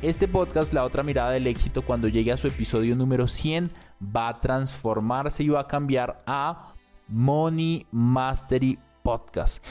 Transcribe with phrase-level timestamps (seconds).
[0.00, 3.68] Este podcast, La otra mirada del éxito, cuando llegue a su episodio número 100,
[4.00, 6.72] va a transformarse y va a cambiar a
[7.08, 9.66] Money Mastery Podcast.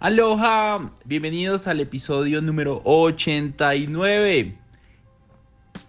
[0.00, 4.56] Aloha, bienvenidos al episodio número 89.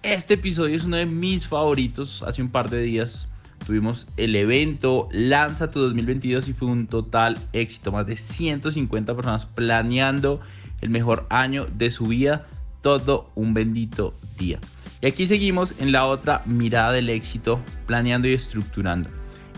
[0.04, 2.22] Este episodio es uno de mis favoritos.
[2.22, 3.30] Hace un par de días
[3.66, 7.94] tuvimos el evento Lanza tu 2022 y fue un total éxito.
[7.94, 10.42] Más de 150 personas planeando
[10.82, 12.48] el mejor año de su vida.
[12.82, 14.60] Todo un bendito día.
[15.02, 19.10] Y aquí seguimos en la otra mirada del éxito, planeando y estructurando.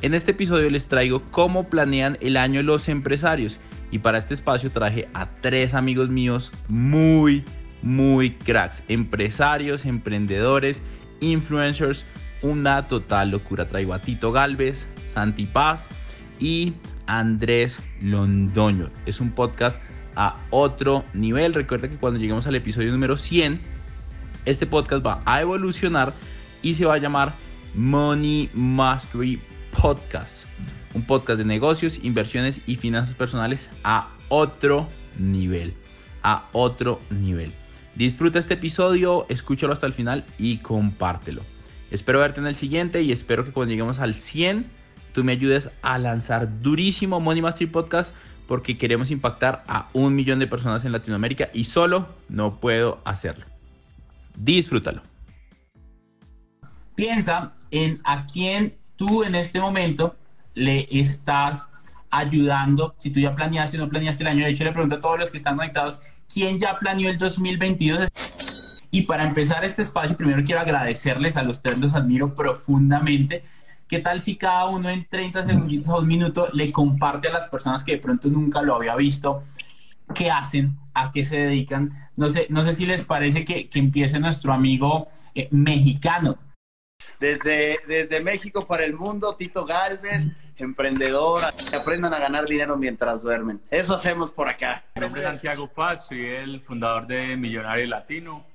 [0.01, 3.59] En este episodio les traigo cómo planean el año los empresarios.
[3.89, 7.43] Y para este espacio traje a tres amigos míos muy,
[7.81, 8.83] muy cracks.
[8.87, 10.81] Empresarios, emprendedores,
[11.21, 12.05] influencers.
[12.41, 13.67] Una total locura.
[13.67, 15.87] Traigo a Tito Galvez, Santi Paz
[16.39, 16.73] y
[17.07, 18.91] Andrés Londoño.
[19.05, 19.81] Es un podcast
[20.17, 21.53] a otro nivel.
[21.53, 23.61] Recuerda que cuando lleguemos al episodio número 100,
[24.45, 26.11] este podcast va a evolucionar
[26.61, 27.35] y se va a llamar
[27.75, 29.39] Money Mastery
[29.71, 30.47] Podcast.
[30.95, 34.89] Un podcast de negocios, inversiones y finanzas personales a otro
[35.19, 35.73] nivel.
[36.23, 37.53] A otro nivel.
[37.93, 41.43] Disfruta este episodio, escúchalo hasta el final y compártelo.
[41.91, 44.65] Espero verte en el siguiente y espero que cuando lleguemos al 100
[45.13, 48.13] tú me ayudes a lanzar durísimo Money Mastery Podcast
[48.47, 53.45] porque queremos impactar a un millón de personas en Latinoamérica y solo no puedo hacerlo.
[54.37, 55.01] Disfrútalo.
[56.95, 60.15] Piensa en a quién tú en este momento
[60.55, 61.69] le estás
[62.09, 62.95] ayudando.
[62.97, 65.19] Si tú ya planeaste o no planeaste el año, de hecho le pregunto a todos
[65.19, 66.01] los que están conectados,
[66.33, 68.07] ¿quién ya planeó el 2022?
[68.89, 73.43] Y para empezar este espacio, primero quiero agradecerles a los tres, los admiro profundamente
[73.87, 77.47] ¿Qué tal si cada uno en 30 segundos o un minuto le comparte a las
[77.47, 79.43] personas que de pronto nunca lo había visto
[80.13, 82.09] qué hacen, a qué se dedican?
[82.17, 86.37] No sé, no sé si les parece que, que empiece nuestro amigo eh, mexicano.
[87.19, 90.27] Desde, desde México para el mundo, Tito Galvez,
[90.57, 93.61] emprendedor, que aprendan a ganar dinero mientras duermen.
[93.71, 94.83] Eso hacemos por acá.
[94.95, 98.45] Mi nombre es Santiago Paz, soy el fundador de Millonario Latino,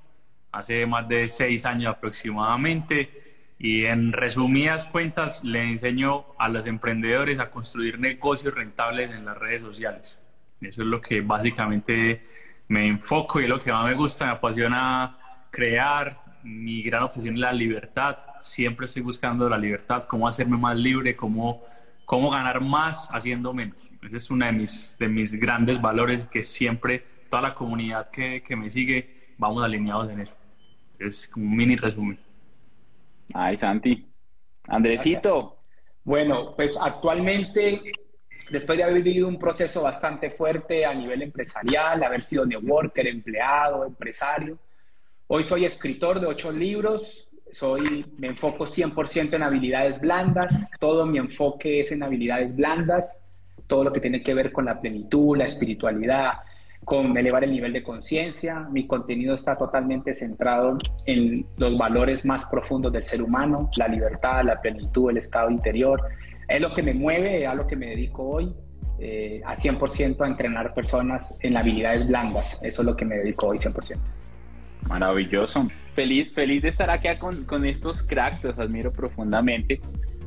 [0.51, 7.39] hace más de seis años aproximadamente y en resumidas cuentas, le enseño a los emprendedores
[7.39, 10.19] a construir negocios rentables en las redes sociales.
[10.61, 12.25] Eso es lo que básicamente
[12.67, 15.17] me enfoco y es lo que más me gusta, me apasiona
[15.51, 16.21] crear.
[16.43, 18.17] Mi gran obsesión es la libertad.
[18.41, 21.63] Siempre estoy buscando la libertad, cómo hacerme más libre, cómo,
[22.05, 23.77] cómo ganar más haciendo menos.
[24.01, 28.43] Ese es uno de mis, de mis grandes valores que siempre toda la comunidad que,
[28.43, 30.35] que me sigue vamos alineados en eso.
[30.99, 32.19] Es como un mini resumen.
[33.33, 34.05] Ay, Santi.
[34.67, 35.57] Andresito.
[36.03, 37.81] Bueno, pues actualmente,
[38.49, 43.85] después de haber vivido un proceso bastante fuerte a nivel empresarial, haber sido networker, empleado,
[43.85, 44.57] empresario,
[45.27, 51.19] hoy soy escritor de ocho libros, soy, me enfoco 100% en habilidades blandas, todo mi
[51.19, 53.23] enfoque es en habilidades blandas,
[53.67, 56.33] todo lo que tiene que ver con la plenitud, la espiritualidad,
[56.85, 58.67] con elevar el nivel de conciencia.
[58.71, 64.43] Mi contenido está totalmente centrado en los valores más profundos del ser humano, la libertad,
[64.43, 66.01] la plenitud, el estado interior.
[66.47, 68.53] Es lo que me mueve, a lo que me dedico hoy,
[68.99, 72.59] eh, a 100% a entrenar personas en habilidades blandas.
[72.63, 73.97] Eso es lo que me dedico hoy 100%.
[74.87, 75.67] Maravilloso.
[75.95, 79.79] Feliz, feliz de estar aquí con, con estos cracks, los admiro profundamente.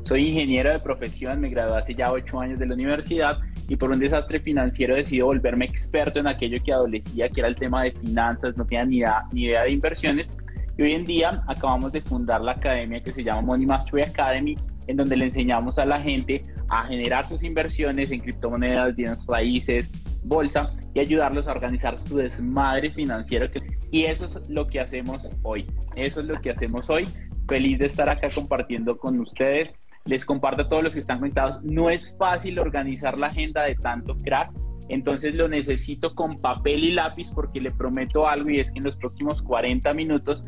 [0.03, 3.91] Soy ingeniero de profesión, me gradué hace ya ocho años de la universidad y por
[3.91, 7.91] un desastre financiero decidí volverme experto en aquello que adolecía, que era el tema de
[7.91, 10.29] finanzas, no tenía ni idea, ni idea de inversiones.
[10.77, 14.55] Y hoy en día acabamos de fundar la academia que se llama Money Mastery Academy,
[14.85, 19.91] en donde le enseñamos a la gente a generar sus inversiones en criptomonedas, bienes raíces,
[20.23, 23.47] bolsa y ayudarlos a organizar su desmadre financiero.
[23.91, 25.65] Y eso es lo que hacemos hoy.
[25.95, 27.07] Eso es lo que hacemos hoy
[27.47, 29.73] Feliz de estar acá compartiendo con ustedes.
[30.07, 31.61] Les comparto a todos los que están conectados.
[31.63, 34.51] No es fácil organizar la agenda de tanto crack.
[34.89, 38.85] Entonces lo necesito con papel y lápiz porque le prometo algo y es que en
[38.85, 40.43] los próximos 40 minutos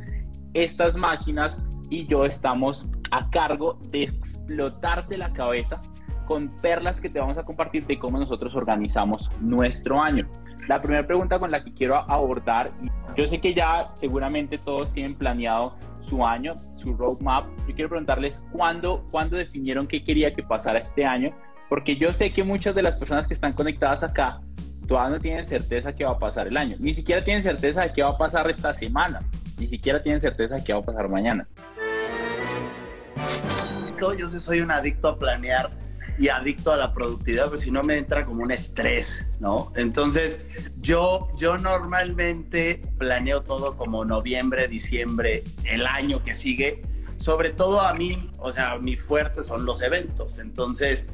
[0.53, 1.59] estas máquinas
[1.89, 5.81] y yo estamos a cargo de explotarte la cabeza
[6.25, 10.27] con perlas que te vamos a compartir de cómo nosotros organizamos nuestro año.
[10.67, 12.69] La primera pregunta con la que quiero abordar,
[13.17, 15.75] yo sé que ya seguramente todos tienen planeado
[16.09, 17.45] su año, su roadmap.
[17.67, 21.31] Yo quiero preguntarles cuándo, cuándo definieron qué quería que pasara este año,
[21.69, 24.41] porque yo sé que muchas de las personas que están conectadas acá
[24.87, 27.93] todavía no tienen certeza qué va a pasar el año, ni siquiera tienen certeza de
[27.93, 29.21] qué va a pasar esta semana,
[29.59, 31.47] ni siquiera tienen certeza de qué va a pasar mañana.
[34.17, 35.69] Yo soy un adicto a planear
[36.19, 39.71] y adicto a la productividad, porque si no me entra como un estrés, ¿no?
[39.77, 40.39] Entonces,
[40.81, 46.81] yo, yo normalmente planeo todo como noviembre, diciembre, el año que sigue.
[47.15, 50.39] Sobre todo a mí, o sea, mi fuerte son los eventos.
[50.39, 51.07] Entonces,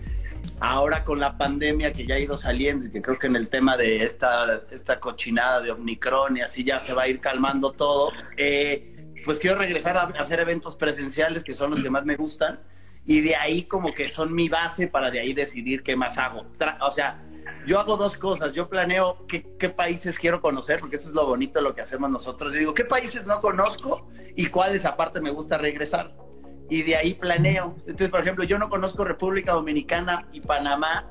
[0.59, 3.47] ahora con la pandemia que ya ha ido saliendo y que creo que en el
[3.47, 7.71] tema de esta, esta cochinada de Omicron y así ya se va a ir calmando
[7.73, 12.15] todo, eh, pues quiero regresar a hacer eventos presenciales que son los que más me
[12.15, 12.59] gustan
[13.05, 16.45] y de ahí como que son mi base para de ahí decidir qué más hago.
[16.81, 17.21] o sea,
[17.67, 18.53] yo hago dos cosas.
[18.53, 21.81] Yo planeo qué, qué, países quiero conocer, porque eso es lo bonito de lo que
[21.81, 22.53] hacemos nosotros.
[22.53, 26.15] Yo digo, ¿qué países no conozco y cuáles aparte me gusta regresar?
[26.69, 27.75] Y de ahí planeo.
[27.79, 31.07] Entonces, por ejemplo, yo no conozco República Dominicana y Panamá.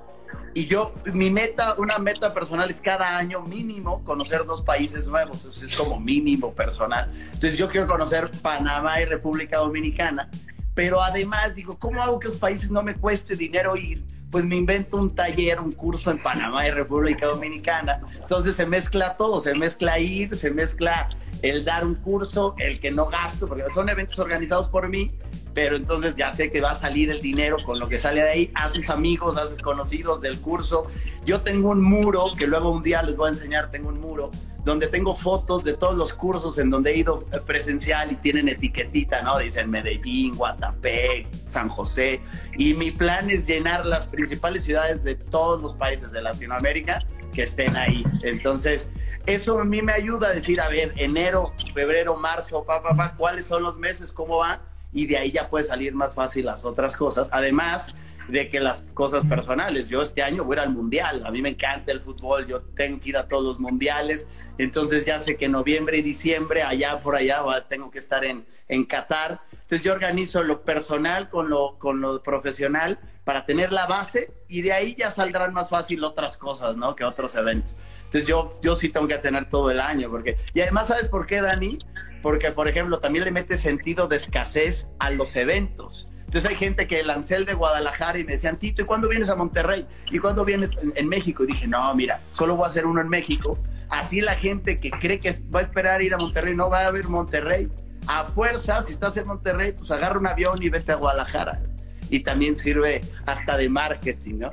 [0.53, 5.45] Y yo, mi meta, una meta personal es cada año mínimo conocer dos países nuevos.
[5.45, 7.09] Eso es como mínimo personal.
[7.27, 10.29] Entonces, yo quiero conocer Panamá y República Dominicana
[10.75, 14.05] pero además digo, ¿cómo hago que los países no me cueste dinero ir?
[14.31, 18.01] Pues me invento un taller, un curso en Panamá y República Dominicana.
[18.21, 21.07] Entonces se mezcla todo, se mezcla ir, se mezcla
[21.43, 25.09] el dar un curso, el que no gasto, porque son eventos organizados por mí,
[25.55, 28.29] pero entonces ya sé que va a salir el dinero con lo que sale de
[28.29, 30.89] ahí, haces amigos, haces conocidos del curso.
[31.25, 34.33] Yo tengo un muro, que luego un día les voy a enseñar, tengo un muro,
[34.65, 39.23] donde tengo fotos de todos los cursos en donde he ido presencial y tienen etiquetita,
[39.23, 39.39] ¿no?
[39.39, 42.21] Dicen Medellín, Guatapé, San José.
[42.57, 47.45] Y mi plan es llenar las principales ciudades de todos los países de Latinoamérica que
[47.45, 48.05] estén ahí.
[48.23, 48.89] Entonces,
[49.27, 53.15] eso a mí me ayuda a decir, a ver, enero, febrero, marzo, pa, pa, pa,
[53.17, 54.13] ¿cuáles son los meses?
[54.13, 54.59] ¿Cómo va?
[54.95, 57.29] Y de ahí ya puede salir más fácil las otras cosas.
[57.33, 57.89] Además
[58.29, 61.93] de que las cosas personales, yo este año voy al mundial, a mí me encanta
[61.93, 64.27] el fútbol, yo tengo que ir a todos los mundiales,
[64.57, 68.85] entonces ya sé que noviembre y diciembre, allá por allá, tengo que estar en, en
[68.85, 69.41] Qatar.
[69.53, 74.63] Entonces yo organizo lo personal con lo, con lo profesional para tener la base y
[74.63, 76.95] de ahí ya saldrán más fácil otras cosas, ¿no?
[76.95, 77.79] Que otros eventos.
[78.05, 80.39] Entonces yo, yo sí tengo que tener todo el año, porque...
[80.55, 81.79] Y además, ¿sabes por qué, Dani?
[82.25, 86.09] Porque, por ejemplo, también le mete sentido de escasez a los eventos.
[86.21, 89.37] Entonces hay gente que el de Guadalajara y me decían, Tito, ¿y cuándo vienes a
[89.37, 89.87] Monterrey?
[90.11, 91.45] ¿Y cuándo vienes en, México?
[91.45, 93.59] Y dije, no, mira, solo voy a hacer uno en México.
[93.91, 96.91] Así la gente que cree que va a esperar ir a Monterrey no va a
[96.91, 97.69] ver Monterrey.
[98.07, 101.59] A fuerza, si estás en Monterrey, pues agarra un avión y vete a Guadalajara.
[102.09, 104.51] Y también sirve hasta de marketing, ¿no?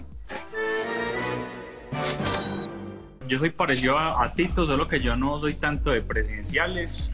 [3.30, 7.14] Yo soy parecido a, a Tito, solo que yo no soy tanto de presenciales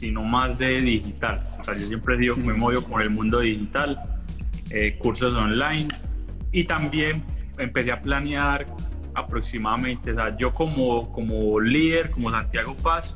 [0.00, 1.46] sino más de digital.
[1.60, 3.98] O sea, yo siempre digo que me muevo con el mundo digital,
[4.70, 5.88] eh, cursos online
[6.52, 7.22] y también
[7.58, 8.66] empecé a planear
[9.14, 13.14] aproximadamente, o sea, yo como, como líder, como Santiago Paz,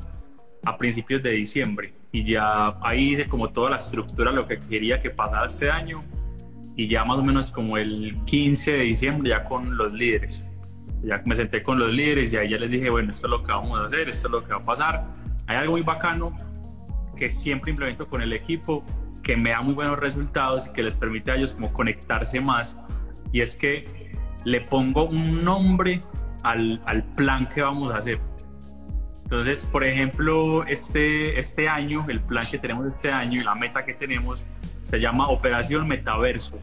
[0.63, 4.99] a principios de diciembre y ya ahí hice como toda la estructura, lo que quería
[4.99, 6.01] que pasara este año
[6.75, 10.45] y ya más o menos como el 15 de diciembre ya con los líderes.
[11.03, 13.43] Ya me senté con los líderes y ahí ya les dije, bueno, esto es lo
[13.43, 15.07] que vamos a hacer, esto es lo que va a pasar.
[15.47, 16.35] Hay algo muy bacano
[17.15, 18.83] que siempre implemento con el equipo,
[19.23, 22.75] que me da muy buenos resultados y que les permite a ellos como conectarse más.
[23.31, 23.87] Y es que
[24.43, 26.01] le pongo un nombre
[26.43, 28.19] al, al plan que vamos a hacer.
[29.23, 33.83] Entonces, por ejemplo, este, este año, el plan que tenemos este año y la meta
[33.83, 34.45] que tenemos
[34.83, 36.59] se llama Operación Metaverso.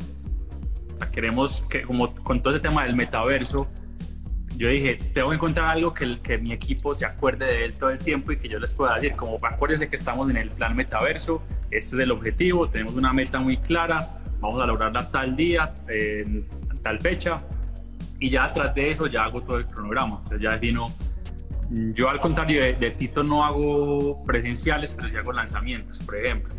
[0.94, 3.68] O sea, queremos que, como con todo ese tema del metaverso,
[4.62, 7.90] yo dije, tengo que encontrar algo que, que mi equipo se acuerde de él todo
[7.90, 10.76] el tiempo y que yo les pueda decir, como acuérdense que estamos en el plan
[10.76, 11.42] metaverso,
[11.72, 14.06] este es el objetivo, tenemos una meta muy clara,
[14.38, 16.46] vamos a lograrla tal día, en
[16.80, 17.42] tal fecha,
[18.20, 20.92] y ya atrás de eso ya hago todo el cronograma, entonces ya defino,
[21.68, 26.54] yo al contrario de, de Tito no hago presenciales, pero sí hago lanzamientos, por ejemplo.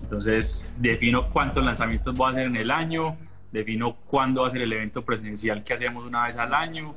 [0.00, 3.18] Entonces defino cuántos lanzamientos voy a hacer en el año,
[3.50, 6.94] defino cuándo va a ser el evento presencial que hacemos una vez al año,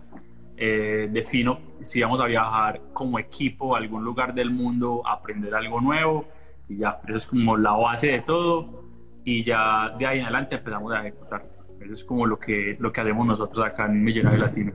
[0.58, 5.54] eh, defino si vamos a viajar como equipo a algún lugar del mundo a aprender
[5.54, 6.26] algo nuevo
[6.68, 8.84] y ya, eso es como la base de todo
[9.24, 11.46] y ya de ahí en adelante empezamos a ejecutar.
[11.82, 14.74] Eso es como lo que, lo que hacemos nosotros acá en Millonario Latino.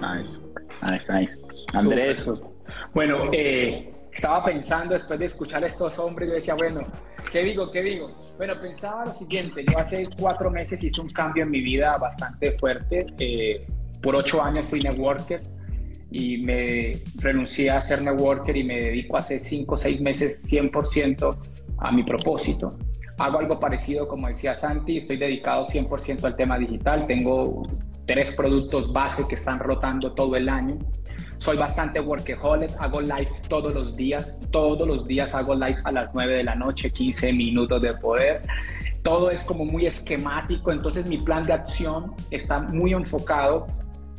[0.00, 0.40] Nice,
[0.82, 1.44] nice, nice.
[1.74, 2.30] Andrés.
[2.94, 6.82] Bueno, eh, estaba pensando después de escuchar a estos hombres, yo decía, bueno,
[7.32, 7.70] ¿qué digo?
[7.70, 8.14] ¿Qué digo?
[8.36, 12.52] Bueno, pensaba lo siguiente, yo hace cuatro meses hice un cambio en mi vida bastante
[12.58, 13.06] fuerte.
[13.18, 13.66] Eh,
[14.02, 15.40] por ocho años fui networker
[16.10, 21.36] y me renuncié a ser networker y me dedico hace cinco o seis meses 100%
[21.78, 22.76] a mi propósito.
[23.16, 27.06] Hago algo parecido, como decía Santi, estoy dedicado 100% al tema digital.
[27.06, 27.62] Tengo
[28.04, 30.76] tres productos base que están rotando todo el año.
[31.40, 36.10] Soy bastante workaholic, hago live todos los días, todos los días hago live a las
[36.12, 38.42] 9 de la noche, 15 minutos de poder.
[39.02, 43.66] Todo es como muy esquemático, entonces mi plan de acción está muy enfocado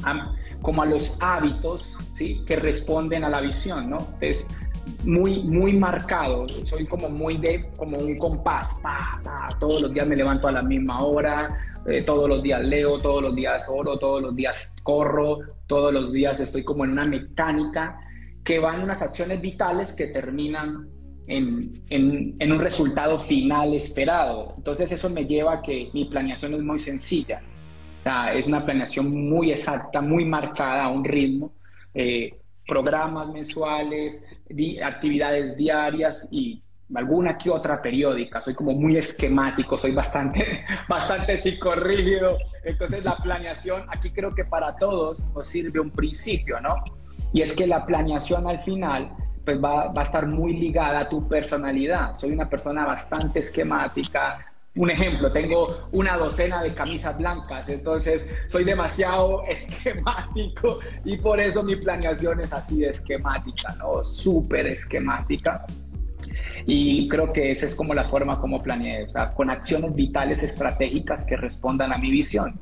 [0.04, 2.44] a, como a los hábitos ¿sí?
[2.48, 4.00] que responden a la visión, ¿no?
[4.20, 4.48] Es
[5.06, 10.08] muy, muy marcado, soy como muy de, como un compás, pa, pa, todos los días
[10.08, 11.48] me levanto a la misma hora,
[11.88, 15.36] eh, todos los días leo, todos los días oro, todos los días corro,
[15.68, 18.00] todos los días estoy como en una mecánica
[18.44, 20.90] que van unas acciones vitales que terminan
[21.28, 24.48] en, en, en, un resultado final esperado.
[24.58, 27.42] Entonces eso me lleva a que mi planeación es muy sencilla.
[28.00, 31.54] O sea, es una planeación muy exacta, muy marcada a un ritmo.
[31.94, 32.32] Eh,
[32.68, 36.64] programas mensuales, di actividades diarias y
[36.96, 43.86] alguna que otra periódica, soy como muy esquemático, soy bastante, bastante psicorrígido, entonces la planeación,
[43.90, 46.76] aquí creo que para todos nos sirve un principio, ¿no?
[47.34, 49.06] Y es que la planeación al final
[49.44, 54.52] pues va, va a estar muy ligada a tu personalidad, soy una persona bastante esquemática,
[54.76, 61.62] un ejemplo, tengo una docena de camisas blancas, entonces soy demasiado esquemático y por eso
[61.64, 64.04] mi planeación es así de esquemática, ¿no?
[64.04, 65.66] Súper esquemática.
[66.66, 70.44] Y creo que esa es como la forma como planeé, o sea, con acciones vitales
[70.44, 72.60] estratégicas que respondan a mi visión.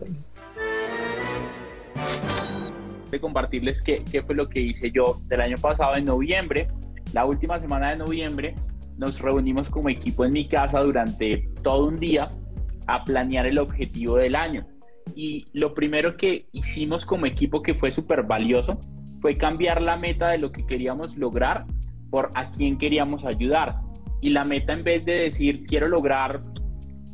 [3.11, 6.67] De compartirles qué, qué fue lo que hice yo del año pasado en noviembre,
[7.13, 8.53] la última semana de noviembre,
[8.97, 12.29] nos reunimos como equipo en mi casa durante todo un día
[12.85, 14.67] a planear el objetivo del año.
[15.15, 18.77] Y lo primero que hicimos como equipo que fue súper valioso
[19.21, 21.65] fue cambiar la meta de lo que queríamos lograr
[22.09, 23.75] por a quién queríamos ayudar.
[24.21, 26.41] Y la meta en vez de decir quiero lograr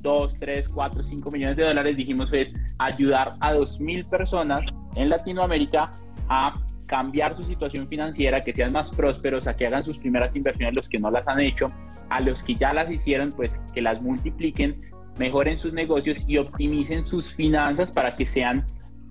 [0.02, 5.90] 2, 3, 4, 5 millones de dólares, dijimos es ayudar a 2.000 personas en Latinoamérica
[6.30, 10.76] a cambiar su situación financiera, que sean más prósperos, a que hagan sus primeras inversiones
[10.76, 11.66] los que no las han hecho,
[12.10, 14.82] a los que ya las hicieron, pues que las multipliquen,
[15.20, 18.66] mejoren sus negocios y optimicen sus finanzas para que sean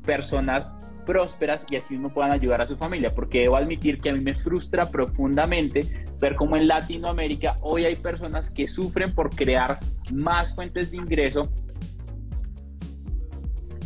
[0.04, 0.70] personas
[1.04, 4.20] prósperas y así mismo puedan ayudar a su familia, porque debo admitir que a mí
[4.20, 5.80] me frustra profundamente
[6.20, 9.78] ver cómo en Latinoamérica hoy hay personas que sufren por crear
[10.12, 11.48] más fuentes de ingreso.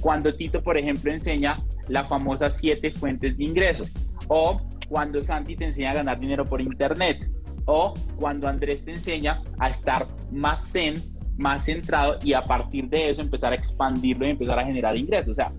[0.01, 3.93] Cuando Tito, por ejemplo, enseña la famosa siete fuentes de ingresos,
[4.29, 7.31] o cuando Santi te enseña a ganar dinero por internet,
[7.67, 10.95] o cuando Andrés te enseña a estar más zen,
[11.37, 15.31] más centrado y a partir de eso empezar a expandirlo y empezar a generar ingresos.
[15.31, 15.53] O sea,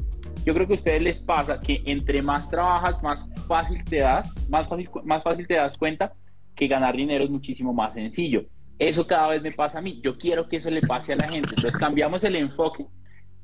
[0.49, 4.49] yo creo que a ustedes les pasa que entre más trabajas, más fácil te das,
[4.49, 6.11] más fácil, más fácil te das cuenta
[6.55, 8.45] que ganar dinero es muchísimo más sencillo.
[8.79, 10.01] Eso cada vez me pasa a mí.
[10.03, 11.49] Yo quiero que eso le pase a la gente.
[11.49, 12.87] Entonces cambiamos el enfoque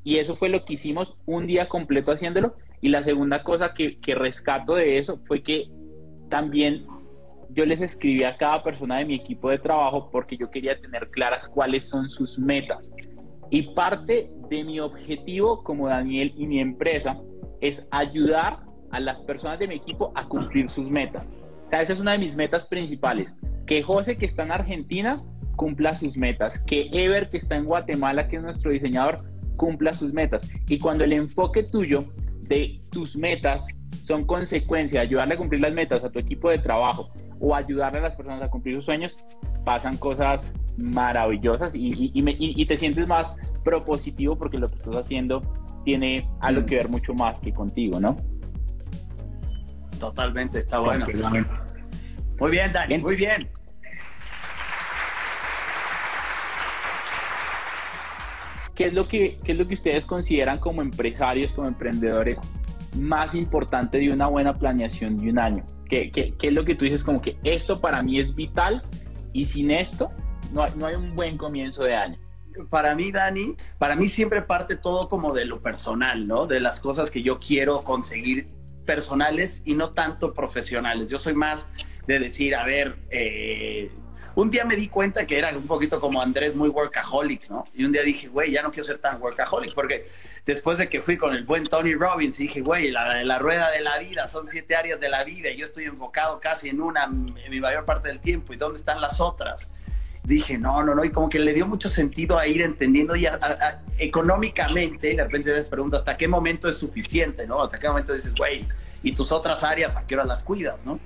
[0.04, 2.56] y eso fue lo que hicimos un día completo haciéndolo.
[2.82, 5.70] Y la segunda cosa que, que rescato de eso fue que
[6.32, 6.88] también
[7.52, 11.12] yo les escribí a cada persona de mi equipo de trabajo porque yo quería tener
[11.12, 12.92] claras cuáles son sus metas.
[13.50, 17.20] Y parte de mi objetivo como Daniel y mi empresa
[17.62, 18.60] es ayudar
[18.92, 21.34] a las personas de mi equipo a cumplir sus metas.
[21.68, 23.34] O sea, esa es una de mis metas principales.
[23.66, 25.18] Que José, que está en Argentina,
[25.56, 26.60] cumpla sus metas.
[26.64, 29.18] Que Ever, que está en Guatemala, que es nuestro diseñador,
[29.56, 30.50] cumpla sus metas.
[30.68, 32.06] Y cuando el enfoque tuyo
[32.42, 33.66] de tus metas
[34.04, 37.10] son consecuencia de ayudarle a cumplir las metas a tu equipo de trabajo
[37.40, 39.18] o ayudarle a las personas a cumplir sus sueños,
[39.64, 45.42] pasan cosas maravillosas y, te sientes más propositivo porque lo que estás haciendo
[45.84, 46.66] tiene algo mm.
[46.66, 48.16] que ver mucho más que contigo, ¿no?
[50.00, 51.06] Totalmente, está bueno.
[52.40, 53.50] Muy bien, Dani, muy bien.
[58.76, 62.38] ¿Qué es, lo que, ¿Qué es lo que ustedes consideran como empresarios, como emprendedores,
[62.98, 65.64] más importante de una buena planeación de un año?
[65.90, 68.84] ¿Qué, qué, qué es lo que tú dices como que esto para mí es vital
[69.32, 70.10] y sin esto
[70.54, 72.18] no, no hay un buen comienzo de año?
[72.70, 76.48] para mí, Dani, para mí siempre parte todo como de lo personal, ¿no?
[76.48, 78.46] De las cosas que yo quiero conseguir
[78.86, 81.10] personales y no tanto profesionales.
[81.10, 81.68] Yo soy más
[82.08, 83.92] de decir, a ver, eh,
[84.36, 87.66] un día me di cuenta que era un poquito como Andrés, muy workaholic, ¿no?
[87.74, 90.10] Y un día dije, güey, ya no quiero ser tan workaholic, porque
[90.46, 93.82] después de que fui con el buen Tony Robbins, dije, güey, la, la rueda de
[93.82, 97.06] la vida, son siete áreas de la vida, y yo estoy enfocado casi en una,
[97.06, 99.75] en mi mayor parte del tiempo, ¿y dónde están las otras?
[100.26, 103.40] Dije, no, no, no, y como que le dio mucho sentido a ir entendiendo ya
[103.98, 107.62] económicamente, de repente te preguntas, ¿hasta qué momento es suficiente, no?
[107.62, 108.66] ¿Hasta qué momento dices, güey,
[109.04, 111.00] y tus otras áreas, ¿a qué hora las cuidas, no?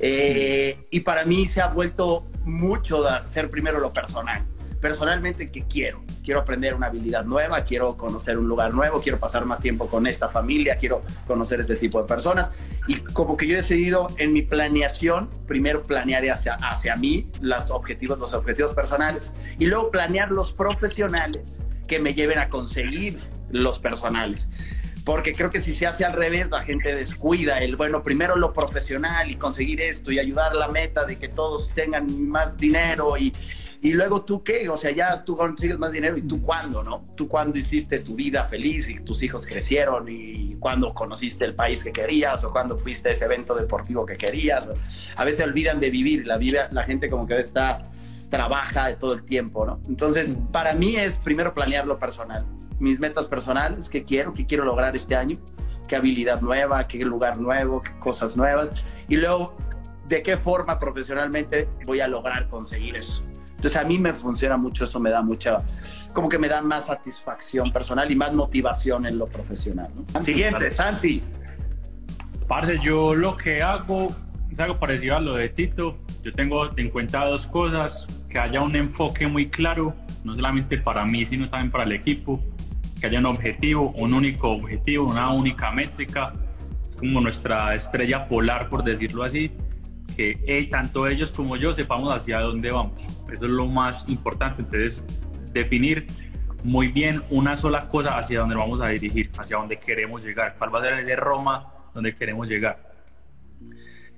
[0.00, 4.42] Eh, y para mí se ha vuelto mucho de ser primero lo personal.
[4.82, 6.02] Personalmente, ¿qué quiero?
[6.24, 10.08] Quiero aprender una habilidad nueva, quiero conocer un lugar nuevo, quiero pasar más tiempo con
[10.08, 12.50] esta familia, quiero conocer este tipo de personas.
[12.88, 17.70] Y como que yo he decidido en mi planeación, primero planear hacia, hacia mí los
[17.70, 23.20] objetivos, los objetivos personales, y luego planear los profesionales que me lleven a conseguir
[23.50, 24.50] los personales
[25.04, 28.52] porque creo que si se hace al revés, la gente descuida el, bueno, primero lo
[28.52, 33.32] profesional y conseguir esto y ayudar la meta de que todos tengan más dinero y,
[33.82, 37.04] y luego tú qué, o sea, ya tú consigues más dinero y tú cuándo, ¿no?
[37.16, 41.82] Tú cuándo hiciste tu vida feliz y tus hijos crecieron y cuándo conociste el país
[41.82, 44.70] que querías o cuándo fuiste a ese evento deportivo que querías.
[45.16, 47.78] A veces olvidan de vivir, la, vida, la gente como que está
[48.30, 49.80] trabaja todo el tiempo, ¿no?
[49.88, 52.46] Entonces, para mí es primero planear lo personal
[52.82, 55.38] mis metas personales, qué quiero, qué quiero lograr este año,
[55.86, 58.70] qué habilidad nueva, qué lugar nuevo, qué cosas nuevas.
[59.08, 59.56] Y luego,
[60.08, 63.22] de qué forma profesionalmente voy a lograr conseguir eso.
[63.62, 65.62] Entonces a mí me funciona mucho, eso me da mucha,
[66.12, 69.88] como que me da más satisfacción personal y más motivación en lo profesional.
[70.24, 71.22] Siguiente, Santi.
[72.48, 74.08] Parce, yo lo que hago
[74.50, 75.96] es algo parecido a lo de Tito.
[76.24, 81.04] Yo tengo en cuenta dos cosas, que haya un enfoque muy claro, no solamente para
[81.04, 82.44] mí, sino también para el equipo
[82.98, 86.32] que haya un objetivo, un único objetivo, una única métrica.
[86.84, 89.52] Es como nuestra estrella polar, por decirlo así,
[90.14, 93.02] que tanto ellos como yo sepamos hacia dónde vamos.
[93.30, 94.62] Eso es lo más importante.
[94.62, 95.04] Entonces,
[95.52, 96.06] definir
[96.64, 100.74] muy bien una sola cosa hacia dónde vamos a dirigir, hacia dónde queremos llegar, cuál
[100.74, 102.92] va a ser ese Roma donde queremos llegar.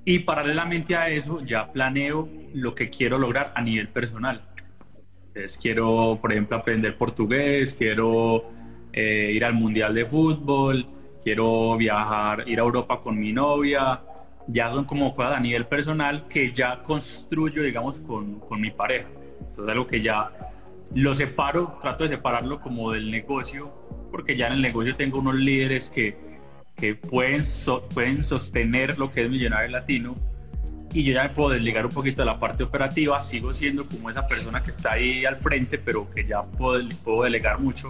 [0.04, 4.42] Y paralelamente a eso, ya planeo lo que quiero lograr a nivel personal.
[5.28, 8.44] Entonces, quiero, por ejemplo, aprender portugués, quiero
[8.92, 10.86] eh, ir al Mundial de Fútbol,
[11.24, 14.00] quiero viajar, ir a Europa con mi novia.
[14.46, 19.08] Ya son como cosas a nivel personal que ya construyo, digamos, con, con mi pareja.
[19.40, 20.30] Entonces, algo que ya
[20.94, 23.72] lo separo, trato de separarlo como del negocio,
[24.10, 26.16] porque ya en el negocio tengo unos líderes que,
[26.76, 27.40] que pueden,
[27.92, 30.14] pueden sostener lo que es Millonario Latino
[30.92, 34.10] y yo ya me puedo desligar un poquito de la parte operativa, sigo siendo como
[34.10, 37.88] esa persona que está ahí al frente, pero que ya puedo, puedo delegar mucho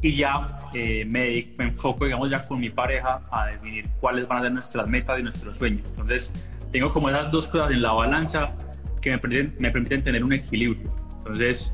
[0.00, 4.42] y ya eh, me, enfoco, digamos, ya con mi pareja a definir cuáles van a
[4.42, 5.86] ser nuestras metas y nuestros sueños.
[5.88, 6.30] Entonces,
[6.72, 8.54] tengo como esas dos cosas en la balanza
[9.00, 10.92] que me permiten, me permiten tener un equilibrio.
[11.18, 11.72] Entonces,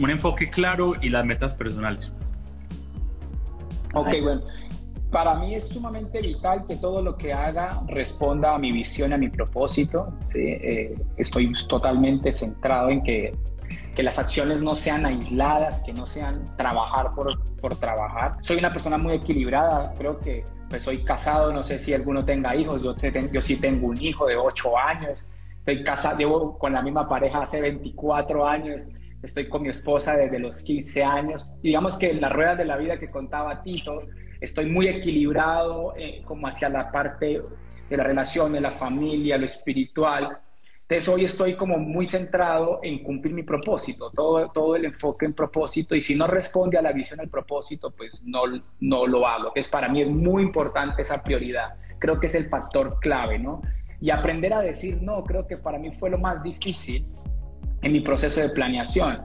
[0.00, 2.12] un enfoque claro y las metas personales.
[3.94, 4.42] Ok, bueno.
[5.10, 9.16] Para mí es sumamente vital que todo lo que haga responda a mi visión, a
[9.16, 10.12] mi propósito.
[10.26, 10.40] ¿sí?
[10.40, 13.32] Eh, estoy totalmente centrado en que
[13.94, 18.36] que las acciones no sean aisladas, que no sean trabajar por, por trabajar.
[18.42, 22.56] Soy una persona muy equilibrada, creo que pues soy casado, no sé si alguno tenga
[22.56, 22.94] hijos, yo,
[23.32, 27.40] yo sí tengo un hijo de 8 años, estoy casado, llevo con la misma pareja
[27.40, 28.82] hace 24 años,
[29.22, 32.76] estoy con mi esposa desde los 15 años, digamos que en las ruedas de la
[32.76, 34.02] vida que contaba Tito,
[34.40, 37.42] estoy muy equilibrado eh, como hacia la parte
[37.88, 40.38] de la relación, de la familia, lo espiritual,
[40.94, 45.32] entonces hoy estoy como muy centrado en cumplir mi propósito, todo, todo el enfoque en
[45.32, 48.42] propósito y si no responde a la visión del propósito, pues no,
[48.78, 49.48] no lo hago.
[49.48, 53.60] Entonces para mí es muy importante esa prioridad, creo que es el factor clave, ¿no?
[54.00, 57.04] Y aprender a decir no, creo que para mí fue lo más difícil
[57.82, 59.20] en mi proceso de planeación.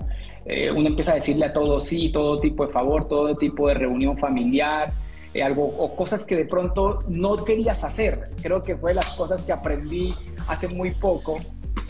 [0.46, 3.76] Eh, uno empieza a decirle a todo sí, todo tipo de favor, todo tipo de
[3.76, 4.92] reunión familiar,
[5.36, 8.32] eh, algo, o cosas que de pronto no querías hacer.
[8.42, 10.16] Creo que fue las cosas que aprendí
[10.48, 11.38] hace muy poco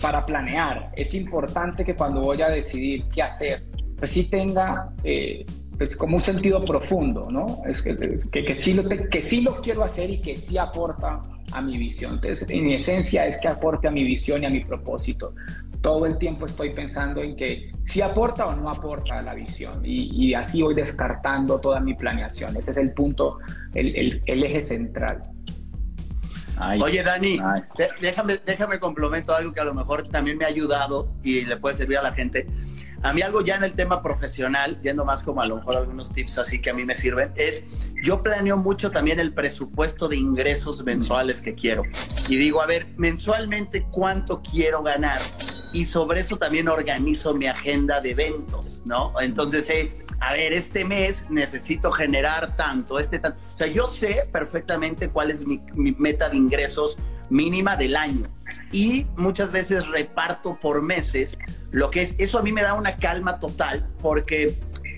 [0.02, 0.92] para planear.
[0.96, 3.62] Es importante que cuando voy a decidir qué hacer,
[3.98, 5.46] pues sí tenga eh,
[5.78, 7.60] pues como un sentido profundo, ¿no?
[7.66, 7.96] Es que,
[8.32, 11.18] que, sí lo, que sí lo quiero hacer y que sí aporta
[11.52, 12.16] a mi visión.
[12.16, 15.34] Entonces, en esencia es que aporte a mi visión y a mi propósito.
[15.82, 19.82] Todo el tiempo estoy pensando en que si aporta o no aporta a la visión
[19.84, 22.58] y, así voy descartando toda mi planeación.
[22.58, 23.40] Ese es el punto,
[23.74, 25.24] el eje central.
[26.82, 27.40] Oye, Dani,
[28.02, 31.76] déjame, déjame complemento algo que a lo mejor también me ha ayudado y le puede
[31.76, 32.48] servir a la gente.
[33.02, 36.14] A mí algo ya en el tema profesional, yendo más como a lo mejor algunos
[36.14, 37.64] tips así que a mí me sirven, es
[38.04, 41.84] yo planeo mucho también el presupuesto de ingresos mensuales que quiero.
[42.28, 45.22] y digo, a ver, mensualmente cuánto quiero ganar
[45.72, 49.14] y sobre eso también organizo mi agenda de eventos, ¿no?
[49.22, 53.40] Entonces, eh, a ver, este mes necesito generar tanto, este tanto.
[53.46, 56.98] O sea, yo sé perfectamente cuál es mi, mi meta de ingresos
[57.30, 58.24] mínima del año
[58.72, 61.38] y muchas veces reparto por meses
[61.72, 64.56] lo que es, eso a mí me da una calma total porque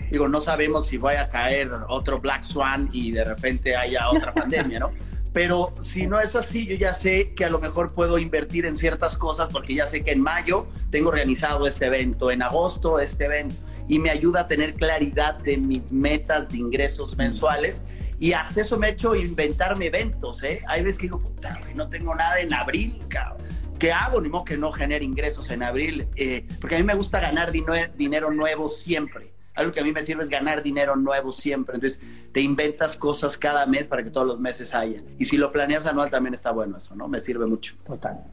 [0.09, 4.33] digo, no sabemos si vaya a caer otro Black Swan y de repente haya otra
[4.35, 4.91] pandemia, ¿no?
[5.33, 8.75] Pero si no es así, yo ya sé que a lo mejor puedo invertir en
[8.75, 13.25] ciertas cosas porque ya sé que en mayo tengo organizado este evento, en agosto este
[13.25, 13.55] evento,
[13.87, 17.81] y me ayuda a tener claridad de mis metas de ingresos mensuales.
[18.19, 20.61] Y hasta eso me ha hecho inventarme eventos, ¿eh?
[20.67, 23.47] Hay veces que digo, puta, no tengo nada en abril, cabrón.
[23.79, 24.21] ¿Qué hago?
[24.21, 27.51] Ni modo que no genere ingresos en abril, eh, porque a mí me gusta ganar
[27.51, 29.31] dinero nuevo siempre.
[29.55, 31.75] Algo que a mí me sirve es ganar dinero nuevo siempre.
[31.75, 31.99] Entonces,
[32.31, 35.01] te inventas cosas cada mes para que todos los meses haya.
[35.17, 37.07] Y si lo planeas anual, también está bueno eso, ¿no?
[37.07, 37.75] Me sirve mucho.
[37.85, 38.23] Total.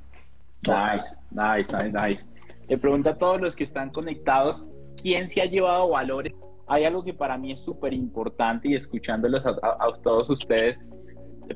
[0.63, 2.27] Nice, nice, nice, nice.
[2.69, 4.67] Te pregunto a todos los que están conectados,
[5.01, 6.35] ¿quién se ha llevado valores?
[6.67, 10.79] Hay algo que para mí es súper importante y escuchándolos a, a, todos ustedes,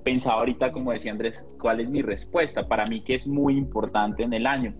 [0.02, 2.66] pensaba ahorita, como decía Andrés, cuál es mi respuesta.
[2.66, 4.74] Para mí que es muy importante en el año.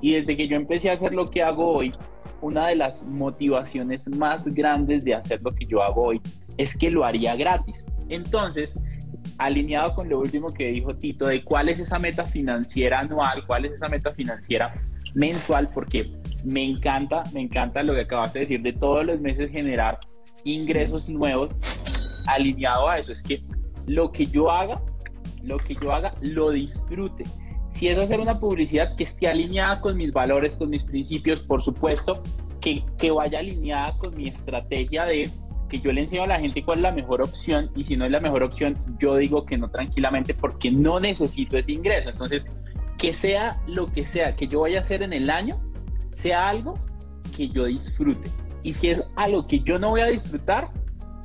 [0.00, 1.92] Y desde que yo empecé a hacer lo que hago hoy,
[2.40, 6.20] una de las motivaciones más grandes de hacer lo que yo hago hoy
[6.56, 7.84] es que lo haría gratis.
[8.08, 8.78] Entonces,
[9.38, 13.66] alineado con lo último que dijo Tito, de cuál es esa meta financiera anual, cuál
[13.66, 14.74] es esa meta financiera
[15.16, 16.12] mensual, porque
[16.44, 19.98] me encanta, me encanta lo que acabas de decir, de todos los meses generar
[20.44, 21.56] ingresos nuevos,
[22.26, 23.40] alineado a eso, es que
[23.86, 24.74] lo que yo haga,
[25.42, 27.24] lo que yo haga, lo disfrute.
[27.72, 31.62] Si es hacer una publicidad que esté alineada con mis valores, con mis principios, por
[31.62, 32.22] supuesto,
[32.60, 35.30] que, que vaya alineada con mi estrategia de
[35.70, 38.04] que yo le enseño a la gente cuál es la mejor opción y si no
[38.04, 42.10] es la mejor opción, yo digo que no tranquilamente porque no necesito ese ingreso.
[42.10, 42.44] Entonces,
[42.98, 45.60] que sea lo que sea que yo vaya a hacer en el año,
[46.12, 46.74] sea algo
[47.36, 48.30] que yo disfrute.
[48.62, 50.70] Y si es algo que yo no voy a disfrutar,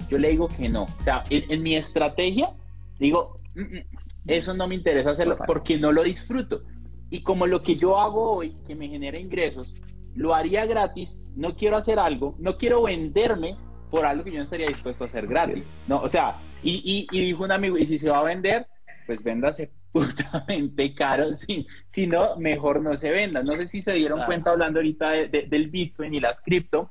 [0.09, 0.83] yo le digo que no.
[0.83, 2.53] O sea, en, mi estrategia,
[2.99, 3.83] digo, mm, mm,
[4.27, 6.63] eso no me interesa hacerlo porque no lo disfruto.
[7.09, 9.73] Y como lo que yo hago hoy, que me genera ingresos,
[10.13, 13.55] lo haría gratis, no quiero hacer algo, no quiero venderme
[13.89, 15.63] por algo que yo no estaría dispuesto a hacer gratis.
[15.87, 18.67] No, o sea, y, y, dijo un amigo, y si se va a vender,
[19.07, 23.43] pues véndase putamente caro, si, si no, mejor no se venda.
[23.43, 26.89] No sé si se dieron cuenta hablando ahorita del Bitcoin y las cripto,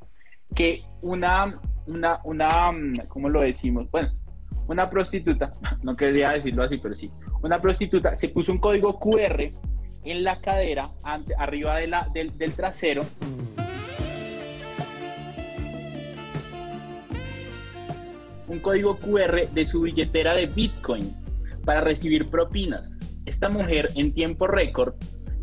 [0.55, 2.73] que una, una, una,
[3.09, 3.91] ¿cómo lo decimos?
[3.91, 4.11] Bueno,
[4.67, 7.11] una prostituta, no quería decirlo así, pero sí,
[7.43, 9.51] una prostituta se puso un código QR
[10.05, 13.05] en la cadera, ante, arriba de la, del, del trasero.
[18.49, 21.20] Un código QR de su billetera de Bitcoin
[21.71, 22.83] para recibir propinas.
[23.27, 24.95] Esta mujer en tiempo récord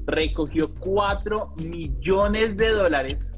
[0.08, 3.32] recogió 4 millones de dólares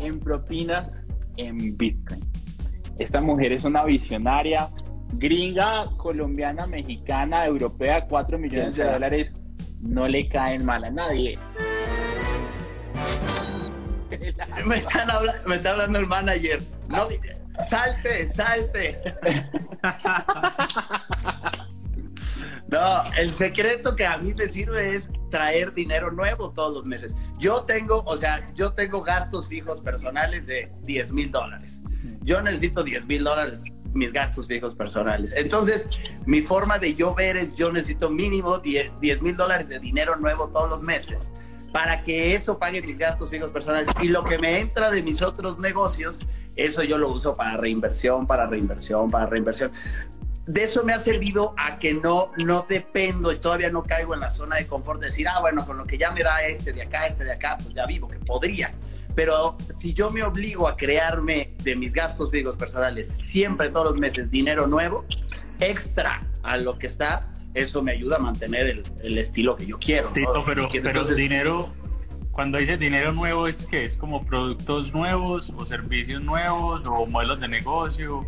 [0.00, 1.02] en propinas
[1.38, 2.20] en Bitcoin.
[2.98, 4.68] Esta mujer es una visionaria,
[5.14, 9.32] gringa, colombiana, mexicana, europea, 4 millones de dólares
[9.80, 11.38] no le caen mal a nadie.
[14.66, 16.60] Me, está hablando el manager.
[16.90, 17.08] No,
[17.66, 19.00] salte, salte.
[22.68, 27.14] No, el secreto que a mí me sirve es traer dinero nuevo todos los meses.
[27.38, 31.80] Yo tengo, o sea, yo tengo gastos fijos personales de 10 mil dólares.
[32.22, 35.32] Yo necesito 10 mil dólares mis gastos fijos personales.
[35.34, 35.88] Entonces,
[36.26, 40.48] mi forma de yo ver es yo necesito mínimo 10 mil dólares de dinero nuevo
[40.48, 41.28] todos los meses
[41.72, 43.88] para que eso pague mis gastos fijos personales.
[44.00, 46.20] Y lo que me entra de mis otros negocios,
[46.56, 49.70] eso yo lo uso para reinversión, para reinversión, para reinversión.
[50.48, 54.20] De eso me ha servido a que no, no dependo y todavía no caigo en
[54.20, 56.72] la zona de confort de decir, ah, bueno, con lo que ya me da este
[56.72, 58.72] de acá, este de acá, pues ya vivo, que podría.
[59.14, 64.00] Pero si yo me obligo a crearme de mis gastos fijos personales siempre todos los
[64.00, 65.04] meses dinero nuevo,
[65.60, 70.14] extra a lo que está, eso me ayuda a mantener el, estilo que yo quiero.
[70.14, 71.68] Tito, pero, pero dinero,
[72.32, 77.38] cuando dice dinero nuevo, ¿es que ¿Es como productos nuevos o servicios nuevos o modelos
[77.38, 78.26] de negocio?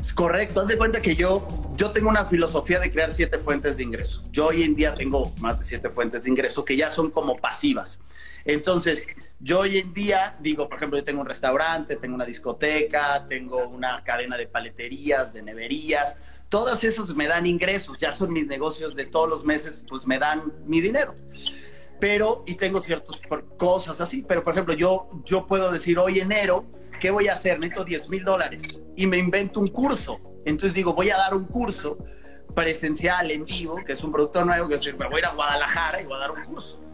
[0.00, 3.76] Es correcto, haz de cuenta que yo, yo tengo una filosofía de crear siete fuentes
[3.76, 4.22] de ingreso.
[4.30, 7.36] Yo hoy en día tengo más de siete fuentes de ingreso que ya son como
[7.36, 8.00] pasivas.
[8.44, 9.06] Entonces,
[9.40, 13.68] yo hoy en día digo, por ejemplo, yo tengo un restaurante, tengo una discoteca, tengo
[13.68, 16.16] una cadena de paleterías, de neverías,
[16.48, 20.18] todas esas me dan ingresos, ya son mis negocios de todos los meses, pues me
[20.18, 21.14] dan mi dinero.
[22.00, 23.20] Pero, y tengo ciertas
[23.56, 26.64] cosas así, pero por ejemplo, yo, yo puedo decir hoy enero,
[26.98, 27.58] ¿qué voy a hacer?
[27.58, 30.20] Necesito 10 mil dólares y me invento un curso.
[30.44, 31.98] Entonces digo, voy a dar un curso
[32.54, 35.24] presencial, en vivo, que es un producto nuevo, que es decir, me voy a ir
[35.26, 36.88] a Guadalajara y voy a dar un curso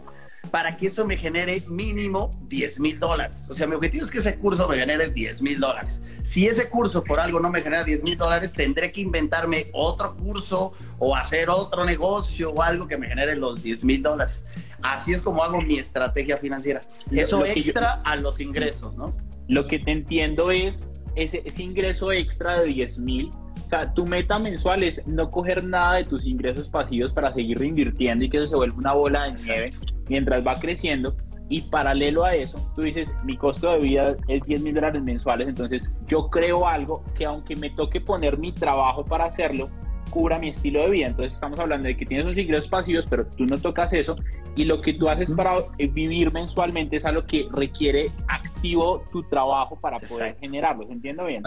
[0.55, 3.47] para que eso me genere mínimo 10 mil dólares.
[3.49, 6.01] O sea, mi objetivo es que ese curso me genere 10 mil dólares.
[6.23, 10.15] Si ese curso por algo no me genera 10 mil dólares, tendré que inventarme otro
[10.15, 14.45] curso o hacer otro negocio o algo que me genere los 10 mil dólares.
[14.81, 16.81] Así es como hago mi estrategia financiera.
[17.11, 19.11] Eso extra a los ingresos, ¿no?
[19.47, 23.31] Lo que te entiendo es ese, ese ingreso extra de 10 mil.
[23.55, 27.57] O sea, tu meta mensual es no coger nada de tus ingresos pasivos para seguir
[27.57, 29.73] reinvirtiendo y que eso se vuelva una bola de nieve
[30.09, 31.15] mientras va creciendo.
[31.47, 35.47] Y paralelo a eso, tú dices, mi costo de vida es 10 mil dólares mensuales,
[35.47, 39.67] entonces yo creo algo que aunque me toque poner mi trabajo para hacerlo,
[40.09, 41.07] cubra mi estilo de vida.
[41.07, 44.15] Entonces estamos hablando de que tienes unos ingresos pasivos, pero tú no tocas eso.
[44.55, 49.77] Y lo que tú haces para vivir mensualmente es algo que requiere activo tu trabajo
[49.79, 50.83] para poder generarlo.
[50.89, 51.43] ¿Entiendo bien?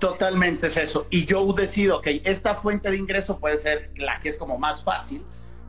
[0.00, 1.06] Totalmente es eso.
[1.10, 4.82] Y yo decido que esta fuente de ingreso puede ser la que es como más
[4.82, 5.22] fácil.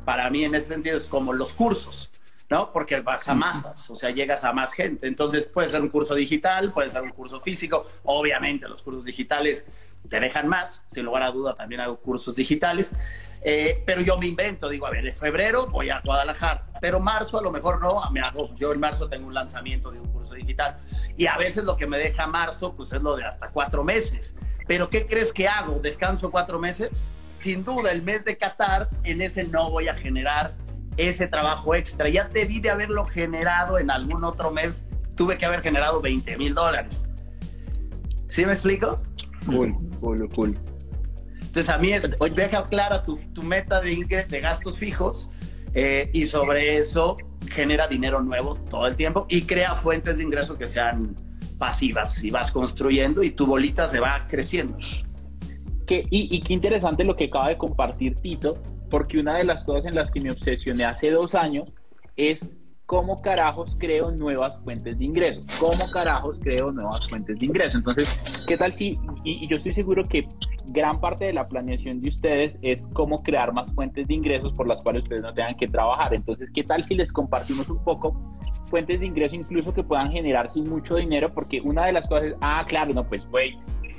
[0.05, 2.11] Para mí en ese sentido es como los cursos,
[2.49, 2.71] ¿no?
[2.71, 5.07] Porque vas a masas, o sea, llegas a más gente.
[5.07, 7.87] Entonces puede ser un curso digital, puede ser un curso físico.
[8.03, 9.65] Obviamente los cursos digitales
[10.09, 12.93] te dejan más, sin lugar a duda también hago cursos digitales,
[13.41, 17.39] eh, pero yo me invento, digo, a ver, en febrero voy a Guadalajara, pero marzo
[17.39, 20.33] a lo mejor no, me hago, yo en marzo tengo un lanzamiento de un curso
[20.33, 20.79] digital
[21.17, 24.35] y a veces lo que me deja marzo pues es lo de hasta cuatro meses,
[24.67, 25.79] pero ¿qué crees que hago?
[25.79, 27.11] ¿Descanso cuatro meses?
[27.37, 30.51] Sin duda, el mes de Qatar, en ese no voy a generar
[30.97, 32.09] ese trabajo extra.
[32.09, 36.53] Ya debí de haberlo generado en algún otro mes, tuve que haber generado 20 mil
[36.53, 37.05] dólares.
[38.27, 38.97] ¿Sí me explico?
[39.45, 40.59] Cool, cool, cool.
[41.39, 45.29] Entonces a mí es, deja clara tu, tu meta de, de gastos fijos
[45.73, 47.17] eh, y sobre eso
[47.49, 51.15] genera dinero nuevo todo el tiempo y crea fuentes de ingreso que sean
[51.57, 54.77] pasivas y vas construyendo y tu bolita se va creciendo.
[55.87, 59.63] Que, y, y qué interesante lo que acaba de compartir Tito, porque una de las
[59.63, 61.69] cosas en las que me obsesioné hace dos años
[62.15, 62.43] es
[62.85, 65.47] ¿cómo carajos creo nuevas fuentes de ingresos?
[65.59, 67.75] ¿Cómo carajos creo nuevas fuentes de ingresos?
[67.75, 70.27] Entonces, ¿qué tal si, y, yo estoy seguro que
[70.67, 74.67] gran parte de la planeación de ustedes es cómo crear más fuentes de ingresos por
[74.67, 76.13] las cuales ustedes no tengan que trabajar.
[76.13, 78.19] Entonces, ¿qué tal si les compartimos un poco
[78.69, 81.33] fuentes de ingreso incluso que puedan generar sin mucho dinero?
[81.33, 83.53] Porque una de las cosas es, ah, claro, no, pues, güey,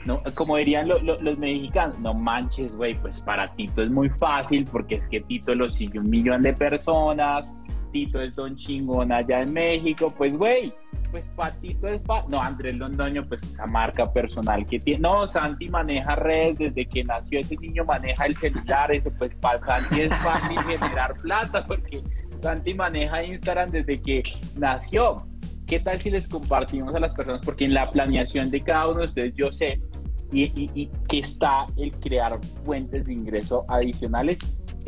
[0.06, 4.96] no, como dirían los mexicanos, no manches, güey, pues para Tito es muy fácil porque
[4.96, 7.48] es que Tito lo sigue un millón de personas,
[7.92, 10.72] Tito es don chingón allá en México, pues güey,
[11.10, 15.68] pues Patito es pa no, Andrés Londoño, pues esa marca personal que tiene, no, Santi
[15.68, 20.18] maneja redes desde que nació ese niño maneja el celular, eso pues para Santi es
[20.18, 22.02] fácil generar plata porque
[22.40, 24.22] Santi maneja Instagram desde que
[24.56, 25.26] nació.
[25.66, 27.40] ¿Qué tal si les compartimos a las personas?
[27.44, 29.80] Porque en la planeación de cada uno de ustedes yo sé
[30.32, 34.38] y, y que está el crear fuentes de ingreso adicionales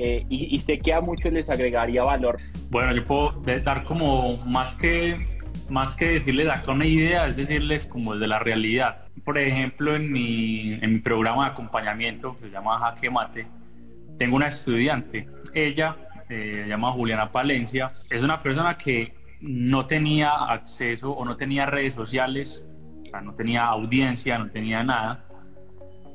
[0.00, 2.38] eh, y, sé que a muchos les agregaría valor.
[2.70, 3.30] Bueno, yo puedo
[3.64, 5.26] dar como más que,
[5.68, 9.08] más que decirles acá una idea, es decirles como de la realidad.
[9.24, 13.48] Por ejemplo, en mi, en mi programa de acompañamiento, que se llama Jaque Mate,
[14.18, 15.28] tengo una estudiante.
[15.52, 15.96] Ella
[16.28, 17.90] eh, se llama Juliana Palencia.
[18.08, 22.62] Es una persona que no tenía acceso o no tenía redes sociales,
[23.02, 25.27] o sea, no tenía audiencia, no tenía nada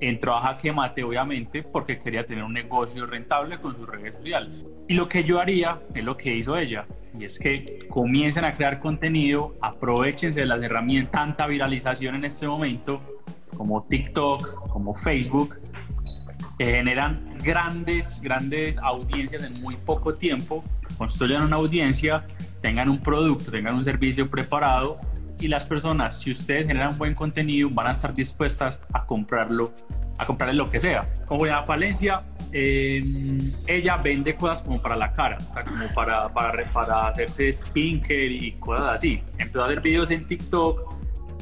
[0.09, 4.65] entró a Jaque Mate, obviamente, porque quería tener un negocio rentable con sus redes sociales.
[4.87, 6.85] Y lo que yo haría es lo que hizo ella,
[7.17, 12.47] y es que comiencen a crear contenido, aprovechense de las herramientas, tanta viralización en este
[12.47, 13.01] momento,
[13.55, 15.57] como TikTok, como Facebook,
[16.57, 20.63] que generan grandes, grandes audiencias en muy poco tiempo,
[20.97, 22.25] construyan una audiencia,
[22.61, 24.97] tengan un producto, tengan un servicio preparado
[25.39, 29.73] y las personas, si ustedes generan buen contenido, van a estar dispuestas a comprarlo,
[30.17, 31.05] a comprarle lo que sea.
[31.25, 37.07] Como Juliana Palencia, em, ella vende cosas como para la cara, como para, para, para
[37.07, 39.21] hacerse skincare y cosas así.
[39.37, 40.93] Empezó a hacer videos en TikTok,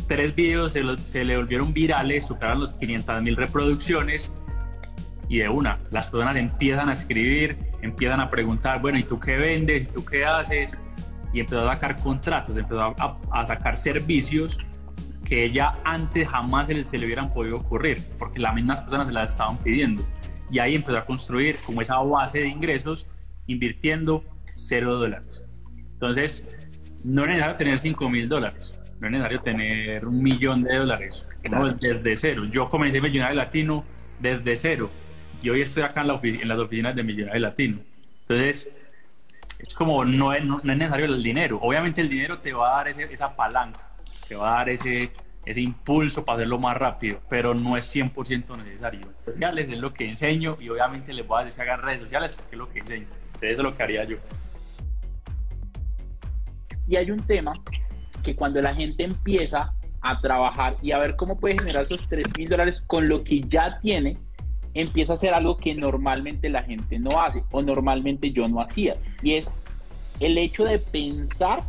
[0.07, 4.31] tres videos se, se le volvieron virales, superaron los 500 mil reproducciones
[5.31, 9.37] y de una, las personas empiezan a escribir, empiezan a preguntar, bueno, ¿y tú qué
[9.37, 9.85] vendes?
[9.85, 10.77] ¿Y tú qué haces?
[11.33, 14.57] Y empezó a sacar contratos, empezó a, sacar servicios
[15.25, 19.07] que ella antes jamás se le, se le, hubieran podido ocurrir, porque las mismas personas
[19.07, 20.03] se las estaban pidiendo.
[20.49, 23.07] Y ahí empezó a construir como esa base de ingresos
[23.47, 25.43] invirtiendo cero dólares.
[25.93, 26.45] Entonces,
[27.05, 31.23] no es necesario tener 5 mil dólares, no es necesario tener un millón de dólares,
[31.79, 32.43] desde cero.
[32.45, 33.85] Yo comencé Millonario Latino
[34.19, 34.89] desde cero
[35.41, 37.79] y hoy estoy acá en, la en las oficinas de Millonario Latino.
[38.21, 38.69] Entonces,
[39.61, 41.59] es como no es, no, es necesario el dinero.
[41.61, 43.79] Obviamente el dinero te va a dar esa palanca,
[44.27, 45.11] te va a dar ese,
[45.45, 49.01] ese impulso para hacerlo más rápido, pero no es 100% necesario.
[49.25, 52.33] Sociales es lo que enseño y obviamente les voy a decir que hagan redes sociales
[52.33, 53.07] porque es lo que enseño.
[53.25, 54.17] Entonces eso es lo que haría yo.
[56.87, 57.53] Y hay un tema
[58.23, 62.25] que cuando la gente empieza a trabajar y a ver cómo puede generar esos 3
[62.37, 64.17] mil dólares con lo que ya tiene,
[64.73, 68.93] empieza a hacer algo que normalmente la gente no hace o normalmente yo no hacía.
[69.21, 69.47] Y es
[70.19, 71.59] el hecho de pensar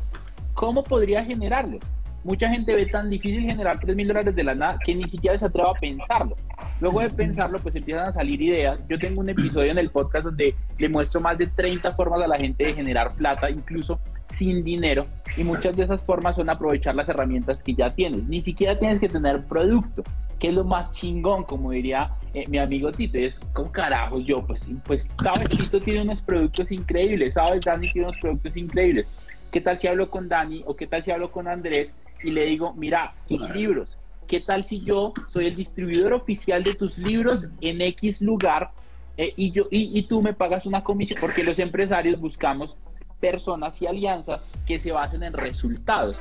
[0.55, 1.79] cómo podría generarlo.
[2.25, 5.37] Mucha gente ve tan difícil generar 3 mil dólares de la nada que ni siquiera
[5.37, 6.37] se atreve a pensarlo.
[6.81, 8.87] Luego de pensarlo, pues empiezan a salir ideas.
[8.89, 12.29] Yo tengo un episodio en el podcast donde le muestro más de 30 formas a
[12.29, 15.05] la gente de generar plata, incluso sin dinero.
[15.37, 18.25] Y muchas de esas formas son aprovechar las herramientas que ya tienes.
[18.29, 20.05] Ni siquiera tienes que tener producto,
[20.43, 23.17] que es lo más chingón, como diría eh, mi amigo Tito.
[23.17, 24.45] Es, ¿cómo carajos yo?
[24.45, 29.07] Pues, pues, sabes, Tito tiene unos productos increíbles, sabes, Dani tiene unos productos increíbles.
[29.53, 31.93] ¿Qué tal si hablo con Dani o qué tal si hablo con Andrés
[32.25, 36.75] y le digo, mira, tus libros, ¿qué tal si yo soy el distribuidor oficial de
[36.75, 38.73] tus libros en X lugar
[39.17, 41.21] eh, y, yo, y, y, tú me pagas una comisión?
[41.21, 42.77] Porque los empresarios buscamos
[43.21, 46.21] personas y alianzas que se basen en resultados.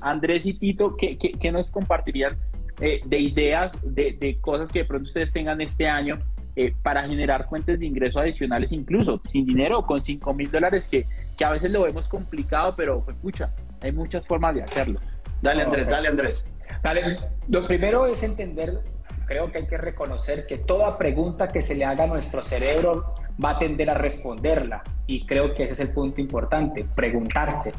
[0.00, 2.36] Andrés y Tito, ¿qué, qué, qué nos compartirían
[2.80, 6.18] eh, de ideas, de, de, cosas que de pronto ustedes tengan este año
[6.56, 10.86] eh, para generar fuentes de ingreso adicionales, incluso sin dinero o con 5 mil dólares,
[10.90, 11.04] que,
[11.36, 13.50] que a veces lo vemos complicado, pero pues, pucha,
[13.82, 15.00] hay muchas formas de hacerlo.
[15.40, 16.44] Dale Andrés, dale Andrés.
[16.82, 17.16] Dale,
[17.48, 18.80] lo primero es entender,
[19.26, 23.14] creo que hay que reconocer que toda pregunta que se le haga a nuestro cerebro
[23.42, 24.82] va a tender a responderla.
[25.06, 27.72] Y creo que ese es el punto importante, preguntarse.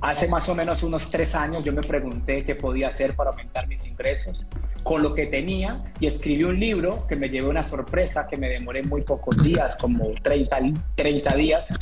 [0.00, 3.66] Hace más o menos unos tres años yo me pregunté qué podía hacer para aumentar
[3.66, 4.44] mis ingresos
[4.82, 8.48] con lo que tenía y escribí un libro que me llevé una sorpresa que me
[8.48, 10.58] demoré muy pocos días, como 30,
[10.94, 11.78] 30 días,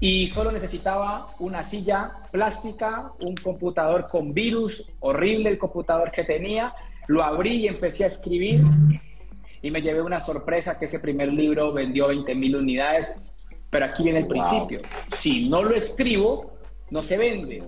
[0.00, 6.74] y solo necesitaba una silla plástica, un computador con virus, horrible el computador que tenía,
[7.06, 8.62] lo abrí y empecé a escribir
[9.62, 13.36] y me llevé una sorpresa que ese primer libro vendió 20 mil unidades,
[13.68, 14.80] pero aquí viene el principio,
[15.14, 16.50] si no lo escribo,
[16.90, 17.62] no se vende.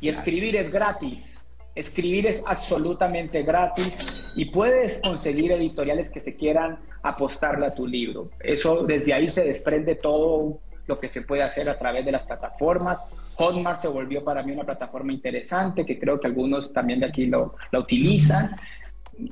[0.00, 1.40] Y escribir es gratis.
[1.74, 8.30] Escribir es absolutamente gratis y puedes conseguir editoriales que se quieran apostarle a tu libro.
[8.40, 12.24] Eso desde ahí se desprende todo lo que se puede hacer a través de las
[12.24, 13.04] plataformas.
[13.36, 17.26] Hotmart se volvió para mí una plataforma interesante que creo que algunos también de aquí
[17.26, 18.54] lo, la utilizan.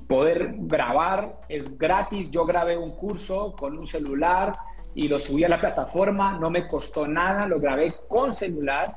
[0.09, 2.31] Poder grabar es gratis.
[2.31, 4.53] Yo grabé un curso con un celular
[4.95, 6.39] y lo subí a la plataforma.
[6.39, 8.97] No me costó nada, lo grabé con celular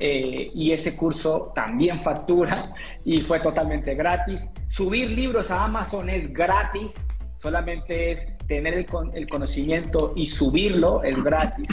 [0.00, 4.48] eh, y ese curso también factura y fue totalmente gratis.
[4.68, 11.22] Subir libros a Amazon es gratis, solamente es tener el, el conocimiento y subirlo, es
[11.22, 11.68] gratis.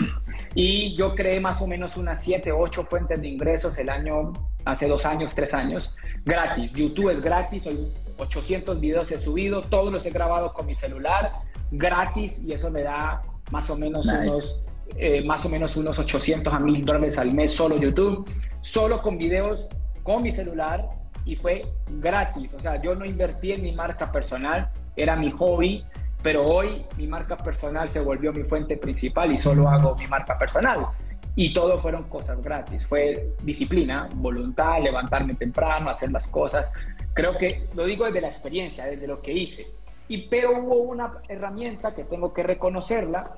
[0.53, 4.33] Y yo creé más o menos unas 7 o 8 fuentes de ingresos el año,
[4.65, 6.71] hace dos años, tres años, gratis.
[6.73, 11.31] YouTube es gratis, hoy 800 videos he subido, todos los he grabado con mi celular,
[11.71, 14.29] gratis, y eso me da más o menos nice.
[14.29, 14.61] unos
[14.97, 18.29] eh, más o menos unos 800 a 1000 dólares al mes solo YouTube,
[18.61, 19.67] solo con videos
[20.03, 20.87] con mi celular
[21.25, 21.61] y fue
[21.99, 22.53] gratis.
[22.53, 25.85] O sea, yo no invertí en mi marca personal, era mi hobby,
[26.23, 30.37] pero hoy mi marca personal se volvió mi fuente principal y solo hago mi marca
[30.37, 30.87] personal.
[31.35, 32.85] Y todo fueron cosas gratis.
[32.85, 36.73] Fue disciplina, voluntad, levantarme temprano, hacer las cosas.
[37.13, 39.67] Creo que lo digo desde la experiencia, desde lo que hice.
[40.07, 43.31] Y pero hubo una herramienta que tengo que reconocerla,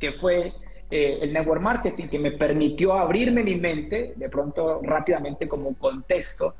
[0.00, 0.52] que fue
[0.90, 5.74] eh, el network marketing que me permitió abrirme mi mente, de pronto rápidamente como un
[5.74, 6.56] contexto.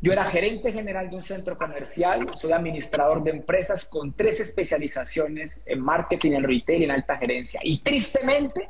[0.00, 5.64] Yo era gerente general de un centro comercial, soy administrador de empresas con tres especializaciones
[5.66, 7.60] en marketing, en retail y en alta gerencia.
[7.64, 8.68] Y tristemente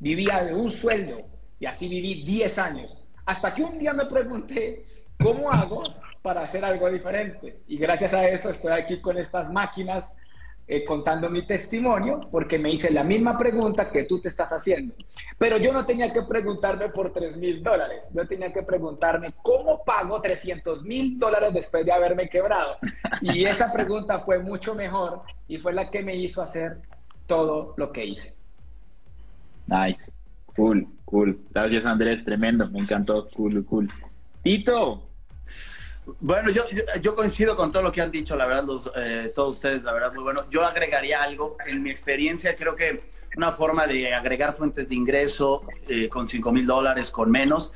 [0.00, 1.22] vivía de un sueldo
[1.60, 2.98] y así viví 10 años.
[3.24, 4.84] Hasta que un día me pregunté,
[5.22, 5.84] ¿cómo hago
[6.22, 7.60] para hacer algo diferente?
[7.68, 10.17] Y gracias a eso estoy aquí con estas máquinas
[10.70, 14.94] eh, contando mi testimonio porque me hice la misma pregunta que tú te estás haciendo.
[15.38, 19.82] Pero yo no tenía que preguntarme por 3 mil dólares, yo tenía que preguntarme cómo
[19.82, 22.76] pago 300 mil dólares después de haberme quebrado.
[23.22, 26.76] Y esa pregunta fue mucho mejor y fue la que me hizo hacer
[27.26, 28.34] todo lo que hice.
[29.66, 30.12] Nice,
[30.54, 31.40] cool, cool.
[31.50, 33.90] Gracias Andrés, tremendo, me encantó, cool, cool.
[34.42, 35.07] Tito,
[36.20, 36.62] bueno, yo,
[37.00, 39.92] yo, coincido con todo lo que han dicho, la verdad, los, eh, todos ustedes, la
[39.92, 40.42] verdad, muy bueno.
[40.50, 43.02] Yo agregaría algo, en mi experiencia, creo que
[43.36, 47.72] una forma de agregar fuentes de ingreso eh, con 5 mil dólares, con menos.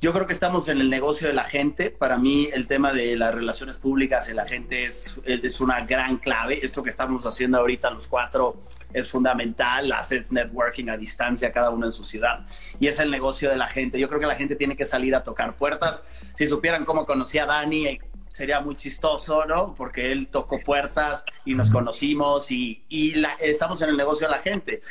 [0.00, 1.90] Yo creo que estamos en el negocio de la gente.
[1.90, 6.16] Para mí el tema de las relaciones públicas y la gente es, es una gran
[6.16, 6.60] clave.
[6.62, 8.56] Esto que estamos haciendo ahorita los cuatro
[8.94, 9.92] es fundamental.
[9.92, 12.46] Haces networking a distancia, cada uno en su ciudad.
[12.80, 13.98] Y es el negocio de la gente.
[14.00, 16.04] Yo creo que la gente tiene que salir a tocar puertas.
[16.34, 17.98] Si supieran cómo conocí a Dani,
[18.34, 19.76] sería muy chistoso, ¿no?
[19.76, 24.32] Porque él tocó puertas y nos conocimos y, y la, estamos en el negocio de
[24.32, 24.82] la gente.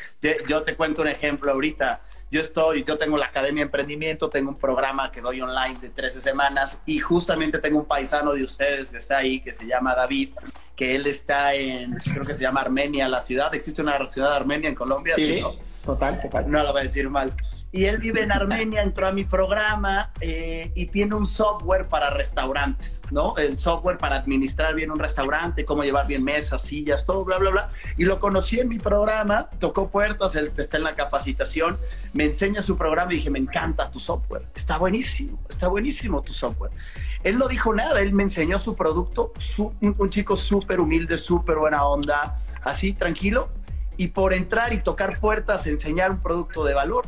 [0.48, 2.00] Yo te cuento un ejemplo ahorita.
[2.32, 5.90] Yo estoy, yo tengo la Academia de Emprendimiento, tengo un programa que doy online de
[5.90, 9.94] 13 semanas y justamente tengo un paisano de ustedes que está ahí, que se llama
[9.94, 10.30] David,
[10.74, 13.54] que él está en, creo que se llama Armenia, la ciudad.
[13.54, 15.16] ¿Existe una ciudad de Armenia en Colombia?
[15.16, 15.44] Sí,
[15.84, 16.50] total, total.
[16.50, 17.34] No lo voy a decir mal
[17.74, 22.12] y él vive en Armenia, entró a mi programa eh, y tiene un software para
[22.12, 23.36] restaurantes, ¿no?
[23.36, 27.50] El software para administrar bien un restaurante, cómo llevar bien mesas, sillas, todo, bla, bla,
[27.50, 27.70] bla.
[27.98, 31.76] Y lo conocí en mi programa, tocó puertas, él está en la capacitación,
[32.14, 36.32] me enseña su programa y dije, me encanta tu software, está buenísimo, está buenísimo tu
[36.32, 36.72] software.
[37.24, 41.58] Él no dijo nada, él me enseñó su producto, un, un chico súper humilde, súper
[41.58, 43.50] buena onda, así, tranquilo.
[43.98, 47.06] Y por entrar y tocar puertas, enseñar un producto de valor,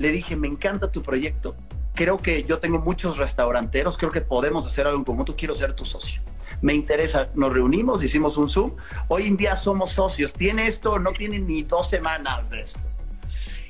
[0.00, 1.54] le dije, me encanta tu proyecto,
[1.94, 5.74] creo que yo tengo muchos restauranteros, creo que podemos hacer algo en conjunto, quiero ser
[5.74, 6.22] tu socio.
[6.62, 8.72] Me interesa, nos reunimos, hicimos un Zoom,
[9.08, 12.80] hoy en día somos socios, tiene esto, no tiene ni dos semanas de esto.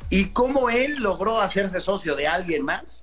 [0.09, 3.03] ¿Y cómo él logró hacerse socio de alguien más?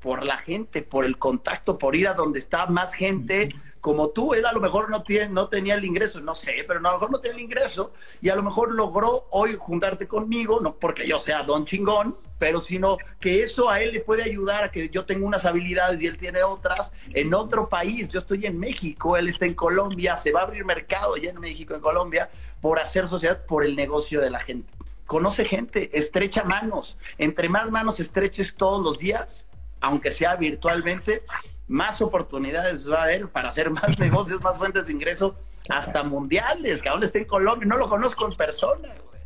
[0.00, 4.34] Por la gente, por el contacto, por ir a donde está más gente como tú,
[4.34, 6.92] él a lo mejor no, tiene, no tenía el ingreso, no sé, pero a lo
[6.92, 11.08] mejor no tenía el ingreso y a lo mejor logró hoy juntarte conmigo, no porque
[11.08, 14.88] yo sea don chingón, pero sino que eso a él le puede ayudar a que
[14.90, 18.08] yo tenga unas habilidades y él tiene otras en otro país.
[18.08, 21.40] Yo estoy en México, él está en Colombia, se va a abrir mercado ya en
[21.40, 22.30] México, en Colombia,
[22.60, 24.72] por hacer sociedad, por el negocio de la gente.
[25.06, 26.96] Conoce gente, estrecha manos.
[27.18, 29.46] Entre más manos estreches todos los días,
[29.80, 31.22] aunque sea virtualmente,
[31.68, 35.36] más oportunidades va a haber para hacer más negocios, más fuentes de ingreso,
[35.68, 39.20] hasta mundiales, que aún está en Colombia, no lo conozco en persona, güey.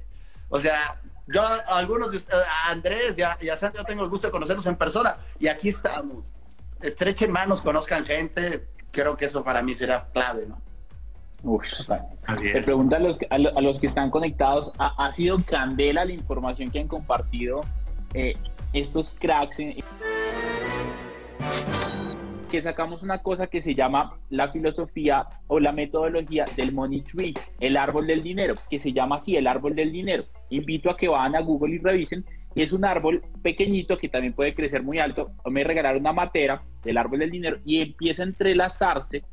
[0.51, 4.27] O sea, yo algunos de ustedes, a Andrés y a, y yo tengo el gusto
[4.27, 6.25] de conocerlos en persona, y aquí estamos.
[6.83, 10.61] Estrechen manos, conozcan gente, creo que eso para mí será clave, ¿no?
[11.45, 11.63] Uf,
[12.53, 16.81] te pregunto a los, a, los que están conectados, ¿ha, sido candela la información que
[16.81, 17.61] han compartido
[18.15, 18.35] eh,
[18.73, 19.59] estos cracks?
[19.59, 19.75] En
[22.55, 27.35] que sacamos una cosa que se llama la filosofía o la metodología del money tree,
[27.59, 30.25] el árbol del dinero, que se llama así, el árbol del dinero.
[30.51, 32.25] Invito a que vayan a Google y revisen.
[32.55, 35.33] Es un árbol pequeñito que también puede crecer muy alto.
[35.47, 39.25] Me regalaron una matera del árbol del dinero y empieza a entrelazarse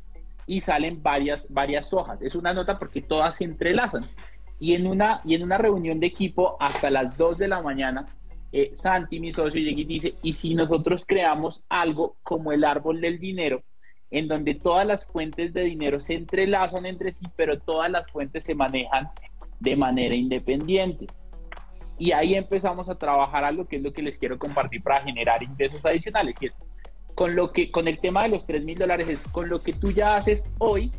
[0.44, 2.20] y salen varias, varias hojas.
[2.22, 4.02] Es una nota porque todas se entrelazan.
[4.58, 8.06] Y en, una, y en una reunión de equipo hasta las 2 de la mañana
[8.52, 13.00] eh, Santi, mi socio, llega y dice, ¿y si nosotros creamos algo como el árbol
[13.00, 13.62] del dinero,
[14.10, 18.44] en donde todas las fuentes de dinero se entrelazan entre sí, pero todas las fuentes
[18.44, 19.08] se manejan
[19.58, 21.06] de manera independiente?
[21.98, 25.42] Y ahí empezamos a trabajar algo que es lo que les quiero compartir para generar
[25.42, 26.36] ingresos adicionales.
[26.40, 26.54] Y es
[27.14, 29.72] con lo que, con el tema de los 3 mil dólares, es con lo que
[29.72, 30.90] tú ya haces hoy,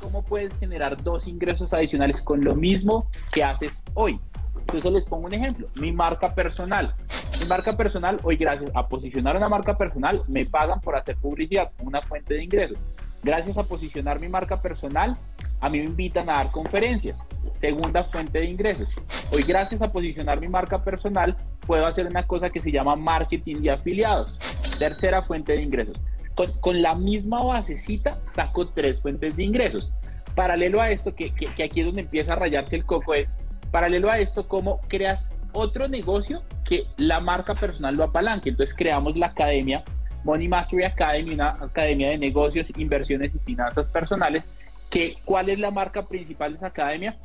[0.00, 4.18] ¿cómo puedes generar dos ingresos adicionales con lo mismo que haces hoy?
[4.60, 6.94] Entonces les pongo un ejemplo, mi marca personal.
[7.40, 11.72] Mi marca personal, hoy gracias a posicionar una marca personal, me pagan por hacer publicidad,
[11.82, 12.78] una fuente de ingresos.
[13.22, 15.16] Gracias a posicionar mi marca personal,
[15.60, 17.18] a mí me invitan a dar conferencias,
[17.60, 18.98] segunda fuente de ingresos.
[19.32, 21.36] Hoy gracias a posicionar mi marca personal,
[21.66, 24.38] puedo hacer una cosa que se llama marketing de afiliados,
[24.78, 26.00] tercera fuente de ingresos.
[26.34, 29.92] Con, con la misma basecita saco tres fuentes de ingresos.
[30.34, 33.28] Paralelo a esto, que, que, aquí es donde empieza a rayarse el coco, es
[33.70, 38.50] Paralelo a esto, ¿cómo creas otro negocio que la marca personal lo apalanque?
[38.50, 39.84] Entonces creamos la academia
[40.24, 44.44] Money Mastery Academy, una academia de negocios, inversiones y finanzas personales.
[44.90, 47.16] Que, ¿Cuál es la marca principal de esa academia?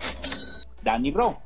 [0.84, 1.38] Danny Rowe.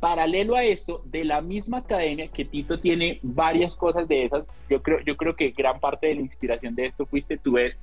[0.00, 4.82] Paralelo a esto, de la misma academia, que Tito tiene varias cosas de esas, yo
[4.82, 7.78] creo, yo creo que gran parte de la inspiración de esto fuiste tú, es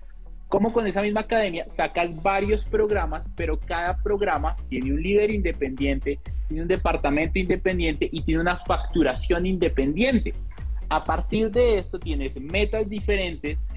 [0.47, 6.19] como con esa misma academia sacas varios programas, pero cada programa tiene un líder independiente,
[6.47, 10.33] tiene un departamento independiente y tiene una facturación independiente.
[10.89, 13.67] A partir de esto tienes metas diferentes,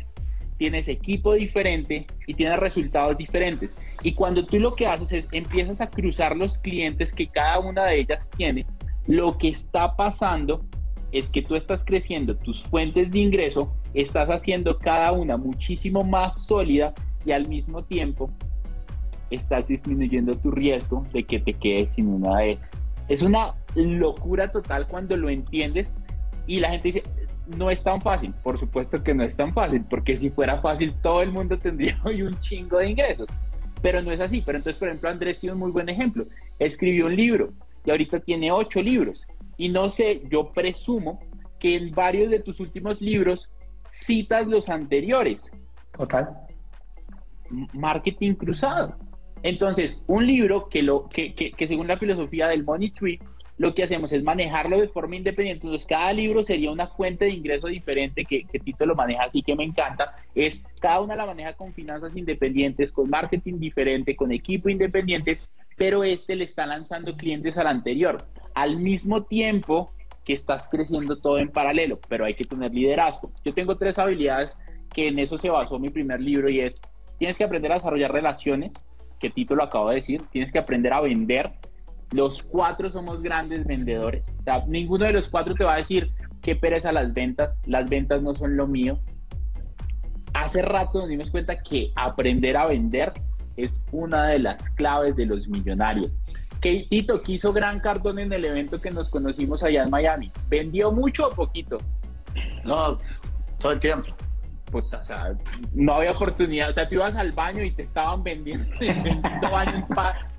[0.58, 3.74] tienes equipo diferente y tienes resultados diferentes.
[4.02, 7.86] Y cuando tú lo que haces es empiezas a cruzar los clientes que cada una
[7.86, 8.64] de ellas tiene,
[9.08, 10.64] lo que está pasando
[11.12, 16.44] es que tú estás creciendo tus fuentes de ingreso, estás haciendo cada una muchísimo más
[16.44, 16.94] sólida
[17.24, 18.30] y al mismo tiempo
[19.30, 22.70] estás disminuyendo tu riesgo de que te quedes sin una de ellas.
[23.08, 25.90] Es una locura total cuando lo entiendes
[26.46, 27.02] Y la gente dice,
[27.56, 28.32] no es tan fácil.
[28.42, 31.98] Por supuesto que no es tan fácil, porque si fuera fácil todo el mundo tendría
[32.04, 33.28] hoy un chingo de ingresos.
[33.82, 34.42] Pero no es así.
[34.44, 36.24] Pero entonces, por ejemplo, Andrés tiene un muy buen ejemplo.
[36.58, 37.52] Escribió un libro
[37.84, 39.24] y ahorita tiene ocho libros.
[39.60, 41.18] Y no sé, yo presumo
[41.58, 43.50] que en varios de tus últimos libros
[43.90, 45.50] citas los anteriores.
[45.98, 46.30] Total.
[47.74, 48.96] Marketing cruzado.
[49.42, 53.18] Entonces, un libro que, lo, que, que, que según la filosofía del Money Tree,
[53.58, 55.66] lo que hacemos es manejarlo de forma independiente.
[55.66, 59.42] Entonces, cada libro sería una fuente de ingreso diferente que, que Tito lo maneja así
[59.42, 60.16] que me encanta.
[60.34, 65.36] Es cada una la maneja con finanzas independientes, con marketing diferente, con equipo independiente,
[65.80, 68.18] pero este le está lanzando clientes al anterior.
[68.54, 69.94] Al mismo tiempo
[70.26, 73.32] que estás creciendo todo en paralelo, pero hay que tener liderazgo.
[73.46, 74.52] Yo tengo tres habilidades
[74.92, 76.74] que en eso se basó mi primer libro y es,
[77.16, 78.72] tienes que aprender a desarrollar relaciones,
[79.18, 81.50] que Tito lo acabo de decir, tienes que aprender a vender,
[82.12, 84.22] los cuatro somos grandes vendedores.
[84.40, 86.10] O sea, ninguno de los cuatro te va a decir
[86.42, 87.56] qué pereza las ventas.
[87.66, 88.98] Las ventas no son lo mío.
[90.34, 93.14] Hace rato nos dimos cuenta que aprender a vender
[93.64, 96.10] es una de las claves de los millonarios.
[96.60, 100.30] ¿Qué Tito quiso Gran Cardone en el evento que nos conocimos allá en Miami?
[100.48, 101.78] ¿Vendió mucho o poquito?
[102.64, 102.98] No,
[103.58, 104.08] todo el tiempo.
[104.70, 105.34] Puta, o sea,
[105.72, 106.70] no había oportunidad.
[106.70, 109.86] O sea, tú ibas al baño y te estaban vendiendo bendito baño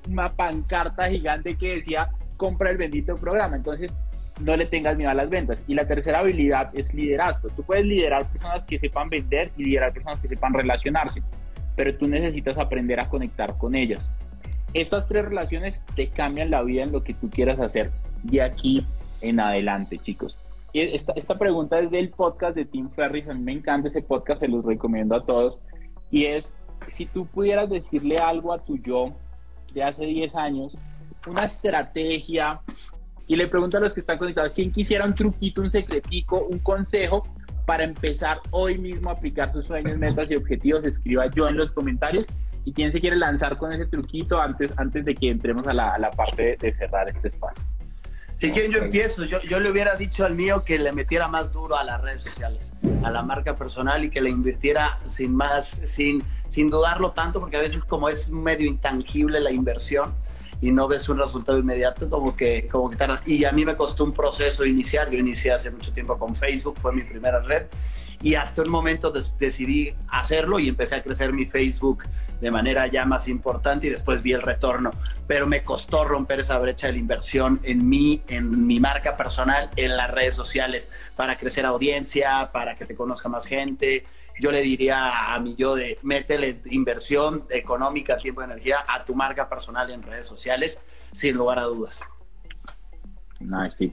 [0.09, 3.55] una pancarta gigante que decía compra el bendito programa.
[3.55, 3.91] Entonces,
[4.41, 5.63] no le tengas miedo a las ventas.
[5.67, 7.49] Y la tercera habilidad es liderazgo.
[7.49, 11.21] Tú puedes liderar personas que sepan vender y liderar personas que sepan relacionarse,
[11.75, 14.01] pero tú necesitas aprender a conectar con ellas.
[14.73, 17.91] Estas tres relaciones te cambian la vida en lo que tú quieras hacer
[18.23, 18.85] de aquí
[19.21, 20.37] en adelante, chicos.
[20.73, 23.27] Esta pregunta es del podcast de Tim Ferris.
[23.27, 25.59] A mí me encanta ese podcast, se los recomiendo a todos.
[26.09, 26.53] Y es,
[26.95, 29.13] si tú pudieras decirle algo a tu yo
[29.73, 30.77] de hace 10 años,
[31.27, 32.61] una estrategia,
[33.27, 36.59] y le pregunto a los que están conectados, ¿quién quisiera un truquito, un secretico, un
[36.59, 37.23] consejo
[37.71, 40.85] para empezar hoy mismo a aplicar sus sueños, metas y objetivos?
[40.85, 42.25] Escriba yo en los comentarios.
[42.65, 45.93] ¿Y quién se quiere lanzar con ese truquito antes, antes de que entremos a la,
[45.93, 47.63] a la parte de, cerrar este espacio?
[48.35, 49.23] Si quieren, yo empiezo.
[49.23, 52.23] Yo, yo le hubiera dicho al mío que le metiera más duro a las redes
[52.23, 52.73] sociales,
[53.05, 57.55] a la marca personal y que le invirtiera sin más, sin, sin dudarlo tanto, porque
[57.55, 60.13] a veces como es medio intangible la inversión
[60.61, 62.91] y no ves un resultado inmediato, como que, como.
[63.25, 65.09] Y a mí me costó un proceso iniciar.
[65.09, 67.65] Yo inicié hace mucho tiempo con Facebook, fue mi primera red.
[68.21, 72.03] Y hasta un momento decidí hacerlo y empecé a crecer mi Facebook
[72.39, 74.91] de manera ya más importante y después vi el retorno.
[75.25, 79.71] Pero me costó romper esa brecha de la inversión en mí, en mi marca personal,
[79.75, 84.05] en las redes sociales, para crecer audiencia, para que te conozca más gente.
[84.39, 89.15] Yo le diría a mi yo de métele inversión económica, tiempo y energía a tu
[89.15, 90.79] marca personal en redes sociales,
[91.11, 92.01] sin lugar a dudas.
[93.39, 93.91] Nice.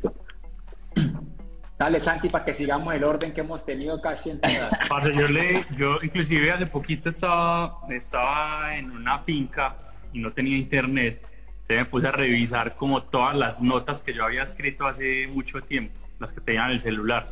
[1.78, 4.70] Dale, Santi, para que sigamos el orden que hemos tenido casi en todas.
[4.88, 9.76] Parce, yo, le, yo inclusive hace poquito estaba, estaba en una finca
[10.12, 11.24] y no tenía internet.
[11.62, 15.60] Entonces me puse a revisar como todas las notas que yo había escrito hace mucho
[15.60, 17.26] tiempo, las que tenía en el celular.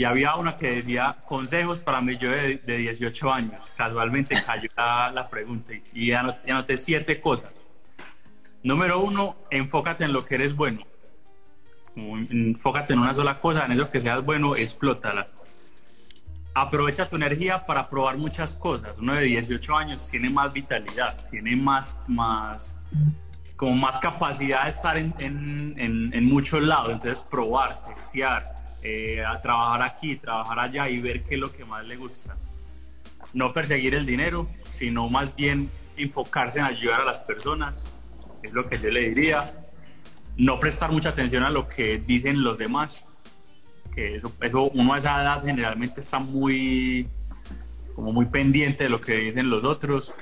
[0.00, 3.70] Y había una que decía consejos para mí yo de, de 18 años.
[3.76, 7.52] Casualmente cayó la, la pregunta y anoté, anoté siete cosas.
[8.62, 10.80] Número uno, enfócate en lo que eres bueno
[11.96, 15.26] enfócate en una sola cosa, en eso que seas bueno, explótala.
[16.54, 18.96] Aprovecha tu energía para probar muchas cosas.
[18.96, 22.78] Uno de 18 años tiene más vitalidad, tiene más, más,
[23.54, 26.92] como más capacidad de estar en, en, en, en muchos lados.
[26.92, 31.64] Entonces, probar, testear, eh, a trabajar aquí, trabajar allá y ver qué es lo que
[31.64, 32.36] más le gusta.
[33.34, 37.84] No perseguir el dinero, sino más bien enfocarse en ayudar a las personas,
[38.42, 39.52] es lo que yo le diría
[40.36, 43.02] no prestar mucha atención a lo que dicen los demás,
[43.94, 47.06] que eso, uno a esa edad generalmente está muy,
[47.94, 50.14] como muy pendiente de lo que dicen los otros.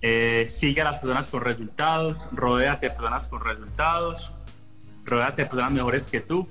[0.00, 4.30] Eh, sigue a las personas con resultados, rodéate de personas con resultados,
[5.04, 6.46] rodéate de personas mejores que tú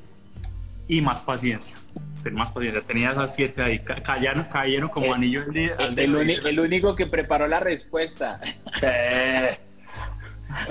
[0.91, 1.73] y más paciencia.
[2.21, 2.81] Ten más paciencia.
[2.81, 5.73] Tenía esas siete ahí, ca cayeron, cayeron como El- anillo al día.
[5.79, 8.39] El, el uni- el único que preparó la respuesta.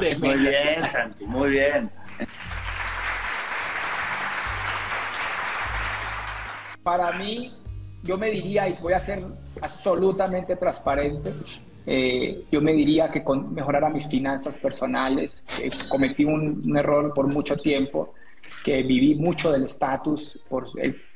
[0.02, 1.90] Eh, muy bien, Santi, muy bien.
[6.82, 7.50] Para mí,
[8.04, 9.22] yo me diría, y voy a ser
[9.62, 11.32] absolutamente transparente,
[11.86, 17.14] eh, yo me diría que con mejorar mis finanzas personales, eh, cometí un, un error
[17.14, 18.12] por mucho tiempo,
[18.64, 20.38] que viví mucho del estatus,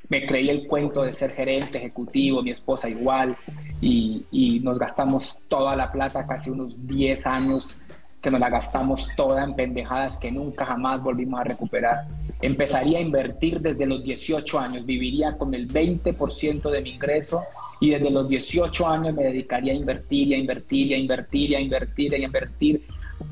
[0.09, 3.35] me creí el cuento de ser gerente ejecutivo, mi esposa igual,
[3.81, 7.79] y, y nos gastamos toda la plata, casi unos 10 años
[8.25, 12.05] que nos la gastamos toda en pendejadas que nunca jamás volvimos a recuperar.
[12.41, 17.43] Empezaría a invertir desde los 18 años, viviría con el 20% de mi ingreso
[17.81, 21.51] y desde los 18 años me dedicaría a invertir y a invertir y a invertir
[21.51, 22.81] y a invertir y a invertir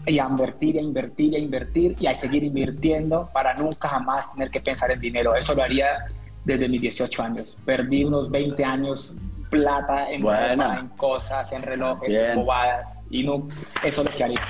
[0.06, 3.88] y a invertir y a invertir y a invertir y a seguir invirtiendo para nunca
[3.88, 5.34] jamás tener que pensar en dinero.
[5.34, 6.06] Eso lo haría
[6.44, 7.56] desde mis 18 años.
[7.64, 9.14] Perdí unos 20 años
[9.50, 13.46] plata en, en cosas, en relojes, en bobadas y no,
[13.84, 14.40] eso es lo que haría.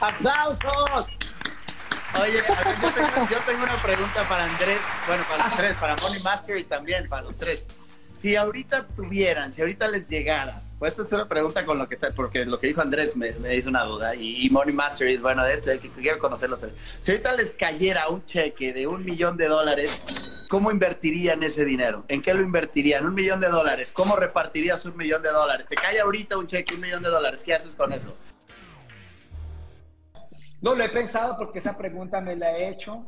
[0.00, 1.06] ¡Aplausos!
[2.20, 6.64] Oye, yo, tengo, una pregunta para Andrés, bueno, para los tres, para Money Master y
[6.64, 7.66] también para los tres.
[8.16, 11.94] Si ahorita tuvieran, si ahorita les llegara, pues esta es una pregunta con lo que
[11.94, 15.42] está, porque lo que dijo Andrés me, hizo una duda, y, Money Master es bueno
[15.42, 16.60] de esto, que quiero conocerlos.
[17.00, 22.04] Si ahorita les cayera un cheque de un millón de dólares, ¿cómo invertirían ese dinero?
[22.08, 23.06] ¿En qué lo invertirían?
[23.06, 25.66] Un millón de dólares, ¿cómo repartirías un millón de dólares?
[25.70, 28.14] Te cae ahorita un cheque, un millón de dólares, ¿qué haces con eso?
[30.60, 33.06] No lo he pensado porque esa pregunta me la he hecho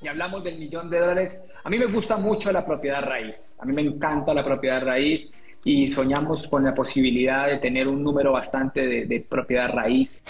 [0.00, 1.40] y hablamos del millón de dólares.
[1.64, 3.48] A mí me gusta mucho la propiedad raíz.
[3.58, 5.28] A mí me encanta la propiedad raíz
[5.66, 10.22] y soñamos con la posibilidad de tener un número bastante de, propiedad raíz.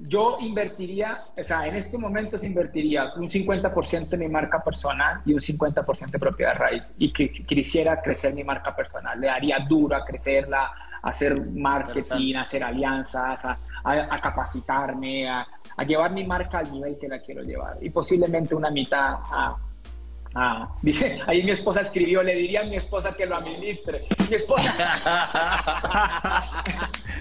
[0.00, 5.20] Yo invertiría, o sea, en este momento se invertiría un 50% en mi marca personal
[5.24, 9.20] y un 50% de propiedad raíz y que quisiera crecer mi marca personal.
[9.20, 15.46] Le daría duro a crecerla, hacer marketing, hacer alianzas, a, capacitarme, a,
[15.86, 17.76] llevar mi marca al nivel que la quiero llevar.
[17.80, 19.56] Y posiblemente una mitad a,
[20.82, 24.02] dice, ahí mi esposa escribió, le diría a mi esposa que lo administre.
[24.28, 24.72] Mi esposa.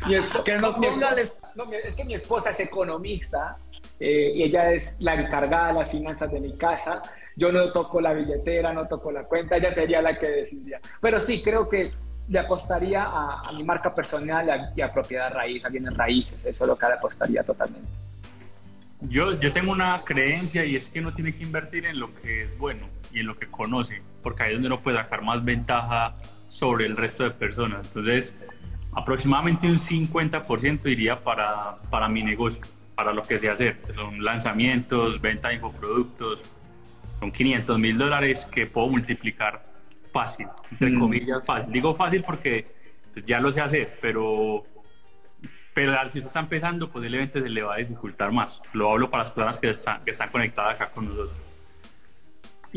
[0.46, 1.16] que nos ponga
[1.56, 3.58] no, es que mi esposa es economista
[4.00, 7.02] eh, y ella es la encargada de las finanzas de mi casa.
[7.36, 10.80] Yo no toco la billetera, no toco la cuenta, ella sería la que decidiría.
[11.02, 11.92] Pero sí, creo que
[12.30, 16.44] le apostaría a, mi marca personal y a, propiedad raíz, a bienes raíces.
[16.46, 17.90] Eso es lo que le apostaría totalmente.
[19.02, 22.42] Yo, yo tengo una creencia y es que uno tiene que invertir en lo que
[22.42, 22.88] es bueno
[23.18, 26.14] y en lo que conoce, porque ahí es donde uno puede sacar más ventaja
[26.48, 27.88] sobre el resto de personas.
[27.88, 28.36] Entonces,
[28.94, 32.62] aproximadamente un 50% iría para, para mi negocio,
[32.96, 33.76] para lo que sé hacer.
[33.96, 36.42] Son lanzamientos, venta de infoproductos,
[37.20, 39.64] son 500 mil dólares que puedo multiplicar
[40.14, 41.00] fácil, entre mm.
[41.00, 41.74] comillas fácil.
[41.74, 42.68] Digo fácil porque
[43.14, 44.64] pues, ya lo sé hacer, pero,
[45.74, 48.62] pero si usted está empezando, posiblemente se le va a dificultar más.
[48.74, 51.47] Lo hablo para las personas que están, que están conectadas acá con nosotros.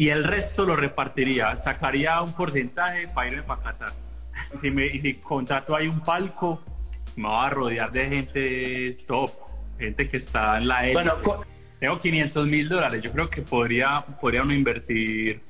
[0.00, 3.92] Y el resto lo repartiría, sacaría un porcentaje para irme para Qatar.
[4.58, 6.58] Si, me, si contrato ahí un palco,
[7.16, 9.30] me va a rodear de gente top,
[9.78, 11.12] gente que está en la Bueno,
[11.78, 13.02] tengo 500 mil dólares.
[13.02, 15.42] Yo creo que podría, podría uno invertir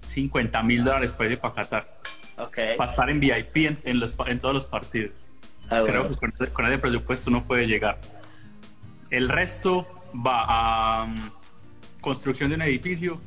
[0.00, 1.98] 50 mil dólares para ir para Qatar.
[2.38, 2.78] Okay.
[2.78, 5.12] Para estar en VIP en, los, en todos los partidos.
[5.68, 6.16] Ah, Creo que
[6.52, 7.98] con, ese presupuesto no puede llegar.
[9.10, 9.86] El resto
[10.26, 11.35] va a um,
[12.06, 13.20] construcción de un edificio,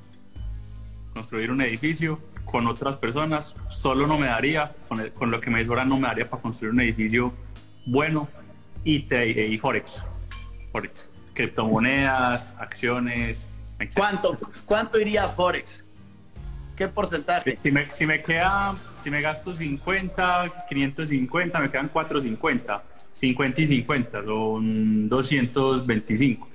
[1.13, 3.53] construir un edificio con otras personas.
[3.67, 6.79] Solo no me daría, con, lo que me sobra no me daría para construir un
[6.79, 7.33] edificio
[7.85, 8.29] bueno
[8.85, 10.01] y, y Forex.
[10.71, 11.09] Forex.
[11.33, 13.49] Criptomonedas, acciones.
[13.93, 15.83] ¿Cuánto, ¿Cuánto iría a Forex?
[16.77, 17.59] ¿Qué porcentaje?
[17.61, 22.81] Si me, si me queda, si me gasto 50, 550, me quedan 450.
[23.11, 26.48] 50 y 50, son 225.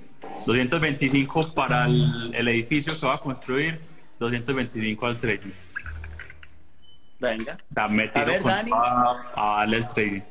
[0.45, 3.79] 225 para el, edificio que va a construir,
[4.19, 5.51] 225 al trading.
[7.19, 7.57] Venga.
[7.75, 8.71] a ver, Dani.
[8.73, 10.21] A, darle el trading.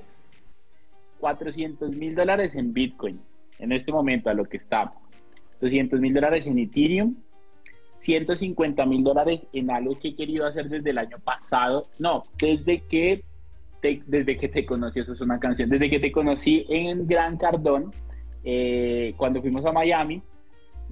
[1.18, 3.18] 400 mil dólares en Bitcoin.
[3.58, 4.92] En este momento, a lo que está.
[5.60, 7.14] 200 mil dólares en Ethereum
[8.04, 11.84] 150 mil dólares en algo que he querido hacer desde el año pasado.
[11.98, 13.24] No, desde que
[13.80, 17.38] te, desde que te conocí, eso es una canción, desde que te conocí en Gran
[17.38, 17.90] Cardón,
[18.44, 20.22] eh, cuando fuimos a Miami,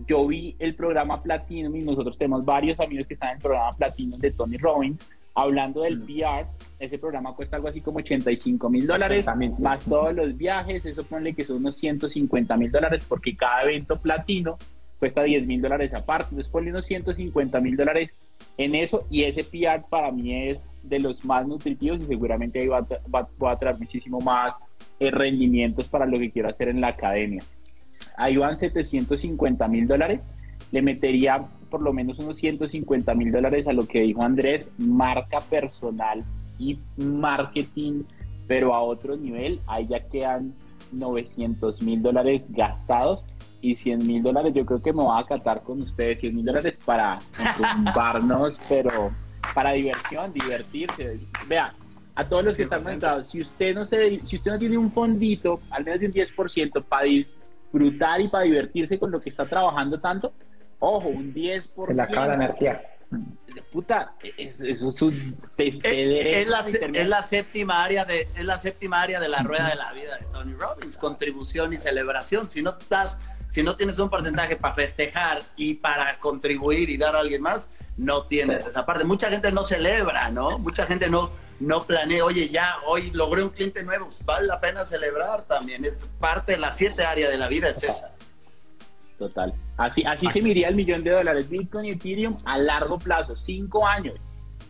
[0.07, 3.73] yo vi el programa Platinum y nosotros tenemos varios amigos que están en el programa
[3.77, 4.99] Platinum de Tony Robbins,
[5.35, 6.07] hablando del mm.
[6.07, 6.47] PR.
[6.79, 9.27] Ese programa cuesta algo así como 85 mil dólares,
[9.61, 13.97] más todos los viajes, eso ponle que son unos 150 mil dólares porque cada evento
[13.99, 14.57] platino
[14.99, 18.13] cuesta 10 mil dólares aparte, después unos 150 mil dólares
[18.57, 22.69] en eso y ese PR para mí es de los más nutritivos y seguramente ahí
[22.69, 22.79] va,
[23.51, 24.55] a traer muchísimo más
[25.11, 27.43] rendimientos para lo que quiero hacer en la academia.
[28.17, 30.21] Ahí van 750 mil dólares,
[30.71, 31.39] le metería
[31.71, 36.25] por lo menos unos 150 mil dólares a lo que dijo Andrés, marca personal
[36.59, 38.01] y marketing,
[38.47, 40.55] pero a otro nivel, ahí ya quedan
[40.93, 43.27] 900 mil dólares gastados
[43.63, 46.45] y 100 mil dólares, yo creo que me voy a acatar con ustedes 100 mil
[46.45, 47.19] dólares para
[47.57, 49.13] tumbarnos, pero
[49.55, 51.19] para diversión, divertirse.
[51.49, 51.75] Vea,
[52.15, 54.93] a todos los que están conectados, si usted no se, si usted no tiene un
[54.93, 59.47] fondito, al menos de un 10% para disfrutar y para divertirse con lo que está
[59.47, 60.33] trabajando tanto,
[60.85, 61.87] Ojo, un 10%.
[61.87, 62.83] Se le acaba la energía.
[63.71, 69.01] Puta, eso es un es, es, la, es, la, séptima área de es la séptima
[69.01, 72.51] área de la rueda de la vida de Tony Robbins, contribución y celebración.
[72.51, 77.15] Si no estás, si no tienes un porcentaje para festejar y para contribuir y dar
[77.15, 79.05] a alguien más, no tienes esa parte.
[79.05, 80.59] Mucha gente no celebra, ¿no?
[80.59, 81.31] Mucha gente no
[81.63, 85.85] no planea, oye, ya hoy logré un cliente nuevo, vale la pena celebrar también.
[85.85, 88.15] Es parte de la siete área de la vida, es esa.
[89.19, 89.53] Total.
[89.77, 93.87] Así, así se miría el millón de dólares Bitcoin y Ethereum a largo plazo, cinco
[93.87, 94.17] años,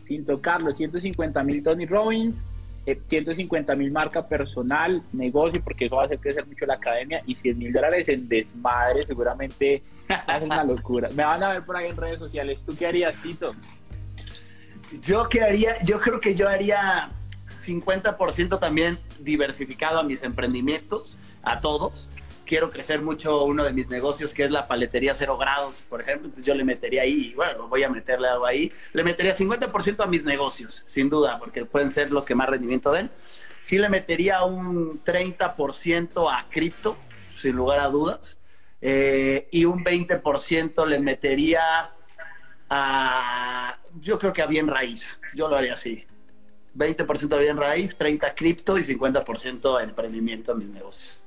[0.07, 2.45] sin tocarlo, 150 mil Tony Robbins,
[2.84, 7.22] 150 eh, mil marca personal, negocio, porque eso va a hacer crecer mucho la academia,
[7.26, 11.09] y 100 mil dólares en desmadre, seguramente es una locura.
[11.14, 12.59] Me van a ver por ahí en redes sociales.
[12.66, 13.51] ¿Tú qué harías, Tito?
[15.01, 17.11] Yo qué haría, yo creo que yo haría
[17.64, 22.09] 50% también diversificado a mis emprendimientos, a todos
[22.53, 26.26] quiero crecer mucho uno de mis negocios, que es la paletería cero grados, por ejemplo.
[26.26, 28.70] Entonces yo le metería ahí, bueno, voy a meterle algo ahí.
[28.93, 32.93] Le metería 50% a mis negocios, sin duda, porque pueden ser los que más rendimiento
[32.93, 33.11] den.
[33.62, 36.99] Sí le metería un 30% a cripto,
[37.40, 38.38] sin lugar a dudas.
[38.82, 41.88] Eh, y un 20% le metería
[42.68, 45.07] a, yo creo que a bien raíz.
[45.34, 46.05] Yo lo haría así.
[46.74, 51.22] 20% a bien raíz, 30% cripto y 50% a emprendimiento a mis negocios.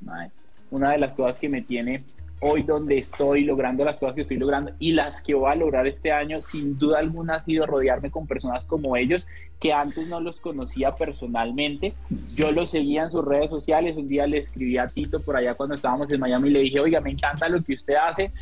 [0.00, 0.40] Nice
[0.70, 2.02] una de las cosas que me tiene
[2.42, 5.86] hoy donde estoy, logrando las cosas que estoy logrando y las que voy a lograr
[5.86, 9.26] este año, sin duda alguna ha sido rodearme con personas como ellos,
[9.60, 11.92] que antes no los conocía personalmente.
[12.34, 15.54] Yo los seguía en sus redes sociales, un día le escribí a Tito por allá
[15.54, 18.32] cuando estábamos en Miami y le dije, oiga, me encanta lo que usted hace,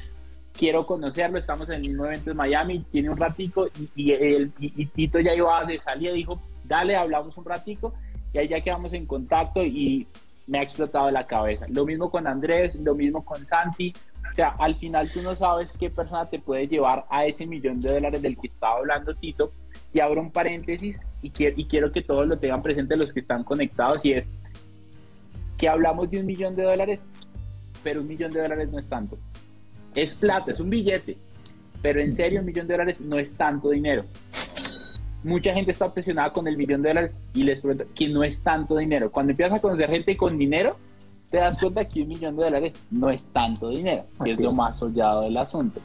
[0.59, 4.13] quiero conocerlo, estamos en el mismo evento en Miami, tiene un ratico y,
[4.59, 7.93] y, Tito ya iba de salida, dijo, dale, hablamos un ratico
[8.33, 10.07] y ahí ya quedamos en contacto y
[10.49, 11.67] me ha explotado la cabeza.
[11.69, 13.95] Lo mismo con Andrés, lo mismo con Santi.
[14.31, 17.81] O sea, al final tú no sabes qué persona te puede llevar a ese millón
[17.81, 19.53] de dólares del que estaba hablando Tito.
[19.93, 23.21] Y abro un paréntesis y quiero, y quiero que todos lo tengan presente los que
[23.21, 24.27] están conectados y es
[25.57, 27.01] que hablamos de un millón de dólares,
[27.83, 29.17] pero un millón de dólares no es tanto.
[29.95, 31.16] Es plata, es un billete,
[31.82, 34.05] pero en serio un millón de dólares no es tanto dinero
[35.24, 38.43] mucha gente está obsesionada con el millón de dólares y les pregunto que no es
[38.43, 39.11] tanto dinero.
[39.11, 40.74] Cuando empiezas a conocer gente con dinero,
[41.30, 44.53] te das cuenta que un millón de dólares no es tanto dinero, que es lo
[44.53, 45.80] más sollado del asunto.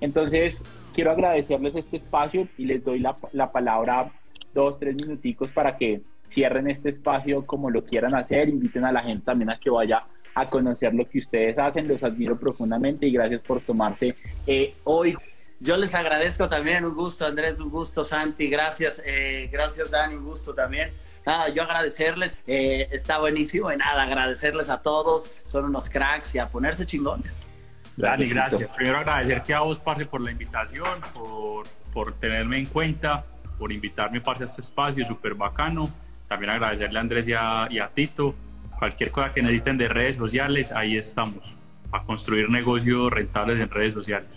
[0.00, 0.62] Entonces,
[0.94, 4.10] quiero agradecerles este espacio y les doy la, la palabra
[4.54, 9.02] dos, tres minuticos para que cierren este espacio como lo quieran hacer, inviten a la
[9.02, 10.02] gente también a que vaya
[10.40, 14.14] a conocer lo que ustedes hacen, los admiro profundamente y gracias por tomarse
[14.46, 15.16] eh, hoy
[15.60, 20.22] yo les agradezco también, un gusto Andrés, un gusto Santi, gracias, eh, gracias Dani, un
[20.22, 20.92] gusto también.
[21.26, 26.38] Nada, yo agradecerles, eh, está buenísimo y nada, agradecerles a todos, son unos cracks y
[26.38, 27.42] a ponerse chingones.
[27.96, 28.70] Dani, gracias.
[28.70, 33.24] Primero agradecerte a vos, Parce, por la invitación, por, por tenerme en cuenta,
[33.58, 35.90] por invitarme, Parce, a este espacio, súper bacano.
[36.28, 38.36] También agradecerle a Andrés y a, y a Tito.
[38.78, 41.56] Cualquier cosa que necesiten de redes sociales, ahí estamos,
[41.90, 44.28] a construir negocios rentables en redes sociales.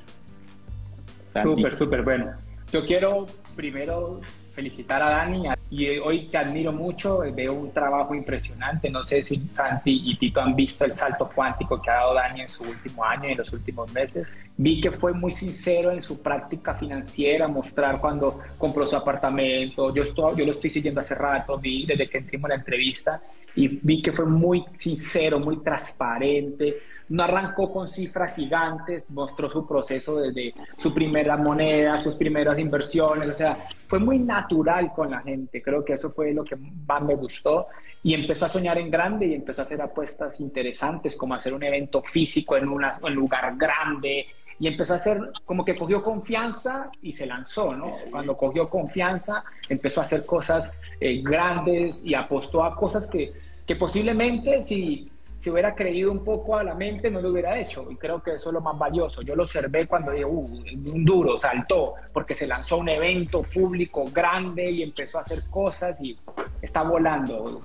[1.43, 2.25] Súper, súper bueno.
[2.71, 4.19] Yo quiero primero
[4.51, 8.89] felicitar a Dani y hoy te admiro mucho, veo un trabajo impresionante.
[8.89, 12.41] No sé si Santi y Tito han visto el salto cuántico que ha dado Dani
[12.41, 14.27] en su último año y en los últimos meses.
[14.57, 19.93] Vi que fue muy sincero en su práctica financiera, mostrar cuando compró su apartamento.
[19.93, 23.21] Yo, estoy, yo lo estoy siguiendo hace rato, vi desde que hicimos la entrevista
[23.55, 26.79] y vi que fue muy sincero, muy transparente.
[27.09, 33.29] No arrancó con cifras gigantes, mostró su proceso desde su primera moneda, sus primeras inversiones,
[33.29, 37.01] o sea, fue muy natural con la gente, creo que eso fue lo que más
[37.01, 37.65] me gustó
[38.03, 41.63] y empezó a soñar en grande y empezó a hacer apuestas interesantes como hacer un
[41.63, 44.27] evento físico en, un lugar grande
[44.61, 47.89] y empezó a hacer como que cogió confianza y se lanzó, ¿no?
[48.11, 53.33] Cuando cogió confianza empezó a hacer cosas eh, grandes y apostó a cosas que,
[53.65, 57.87] que posiblemente si si hubiera creído un poco a la mente, no lo hubiera hecho.
[57.89, 59.23] Y creo que eso es lo más valioso.
[59.23, 60.61] Yo lo observé cuando digo, uh,
[60.93, 65.99] un duro, saltó, porque se lanzó un evento público grande y empezó a hacer cosas
[65.99, 66.15] y
[66.61, 67.59] está volando.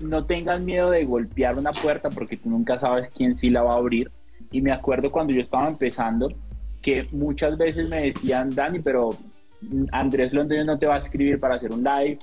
[0.00, 3.74] No tengas miedo de golpear una puerta porque tú nunca sabes quién sí la va
[3.74, 4.10] a abrir.
[4.50, 6.28] Y me acuerdo cuando yo estaba empezando
[6.82, 9.10] que muchas veces me decían, Dani, pero
[9.92, 12.18] Andrés Londoño no te va a escribir para hacer un live,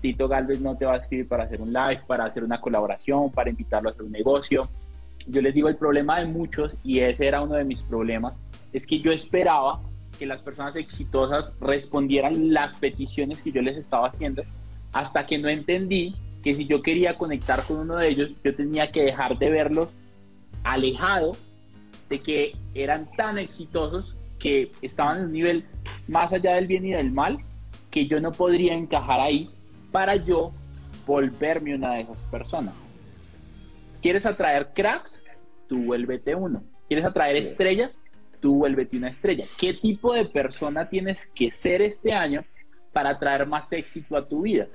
[0.00, 3.30] Tito Galvez no te va a escribir para hacer un live, para hacer una colaboración,
[3.32, 4.68] para invitarlo a hacer un negocio.
[5.26, 8.86] Yo les digo, el problema de muchos, y ese era uno de mis problemas, es
[8.86, 9.82] que yo esperaba
[10.18, 14.42] que las personas exitosas respondieran las peticiones que yo les estaba haciendo,
[14.92, 18.90] hasta que no entendí que si yo quería conectar con uno de ellos, yo tenía
[18.90, 19.90] que dejar de verlos
[20.64, 21.36] alejado
[22.08, 25.64] de que eran tan exitosos que estaban en un nivel
[26.06, 27.36] más allá del bien y del mal,
[27.90, 29.50] que yo no podría encajar ahí
[29.90, 30.52] para yo
[31.06, 32.74] volverme una de esas personas.
[34.02, 35.20] ¿Quieres atraer cracks?
[35.68, 36.62] Tú vuélvete uno.
[36.86, 37.98] ¿Quieres atraer estrellas?
[38.40, 39.44] Tú vuélvete una estrella.
[39.58, 42.44] ¿Qué tipo de persona tienes que ser este año
[42.92, 44.68] para traer más éxito a tu vida?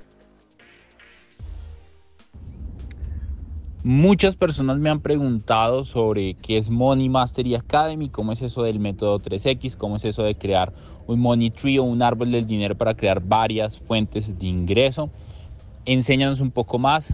[3.86, 8.78] Muchas personas me han preguntado sobre qué es Money Mastery Academy, cómo es eso del
[8.78, 10.72] método 3X, cómo es eso de crear
[11.06, 15.10] un Money Tree o un árbol del dinero para crear varias fuentes de ingreso.
[15.84, 17.12] Enséñanos un poco más.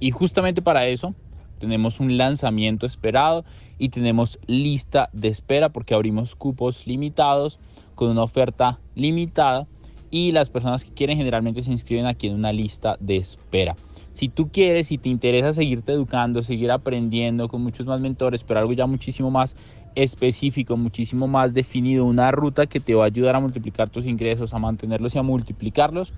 [0.00, 1.14] Y justamente para eso
[1.60, 3.44] tenemos un lanzamiento esperado
[3.78, 7.60] y tenemos lista de espera porque abrimos cupos limitados
[7.94, 9.68] con una oferta limitada
[10.10, 13.76] y las personas que quieren generalmente se inscriben aquí en una lista de espera.
[14.12, 18.60] Si tú quieres, si te interesa seguirte educando, seguir aprendiendo con muchos más mentores, pero
[18.60, 19.56] algo ya muchísimo más
[19.94, 24.54] específico, muchísimo más definido, una ruta que te va a ayudar a multiplicar tus ingresos,
[24.54, 26.12] a mantenerlos y a multiplicarlos,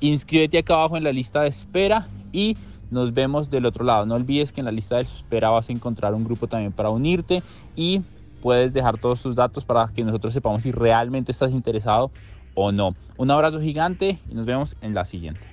[0.00, 2.56] inscríbete acá abajo en la lista de espera y
[2.90, 4.06] nos vemos del otro lado.
[4.06, 6.90] No olvides que en la lista de espera vas a encontrar un grupo también para
[6.90, 7.42] unirte
[7.76, 8.02] y
[8.40, 12.10] puedes dejar todos tus datos para que nosotros sepamos si realmente estás interesado
[12.54, 12.94] o no.
[13.16, 15.49] Un abrazo gigante y nos vemos en la siguiente.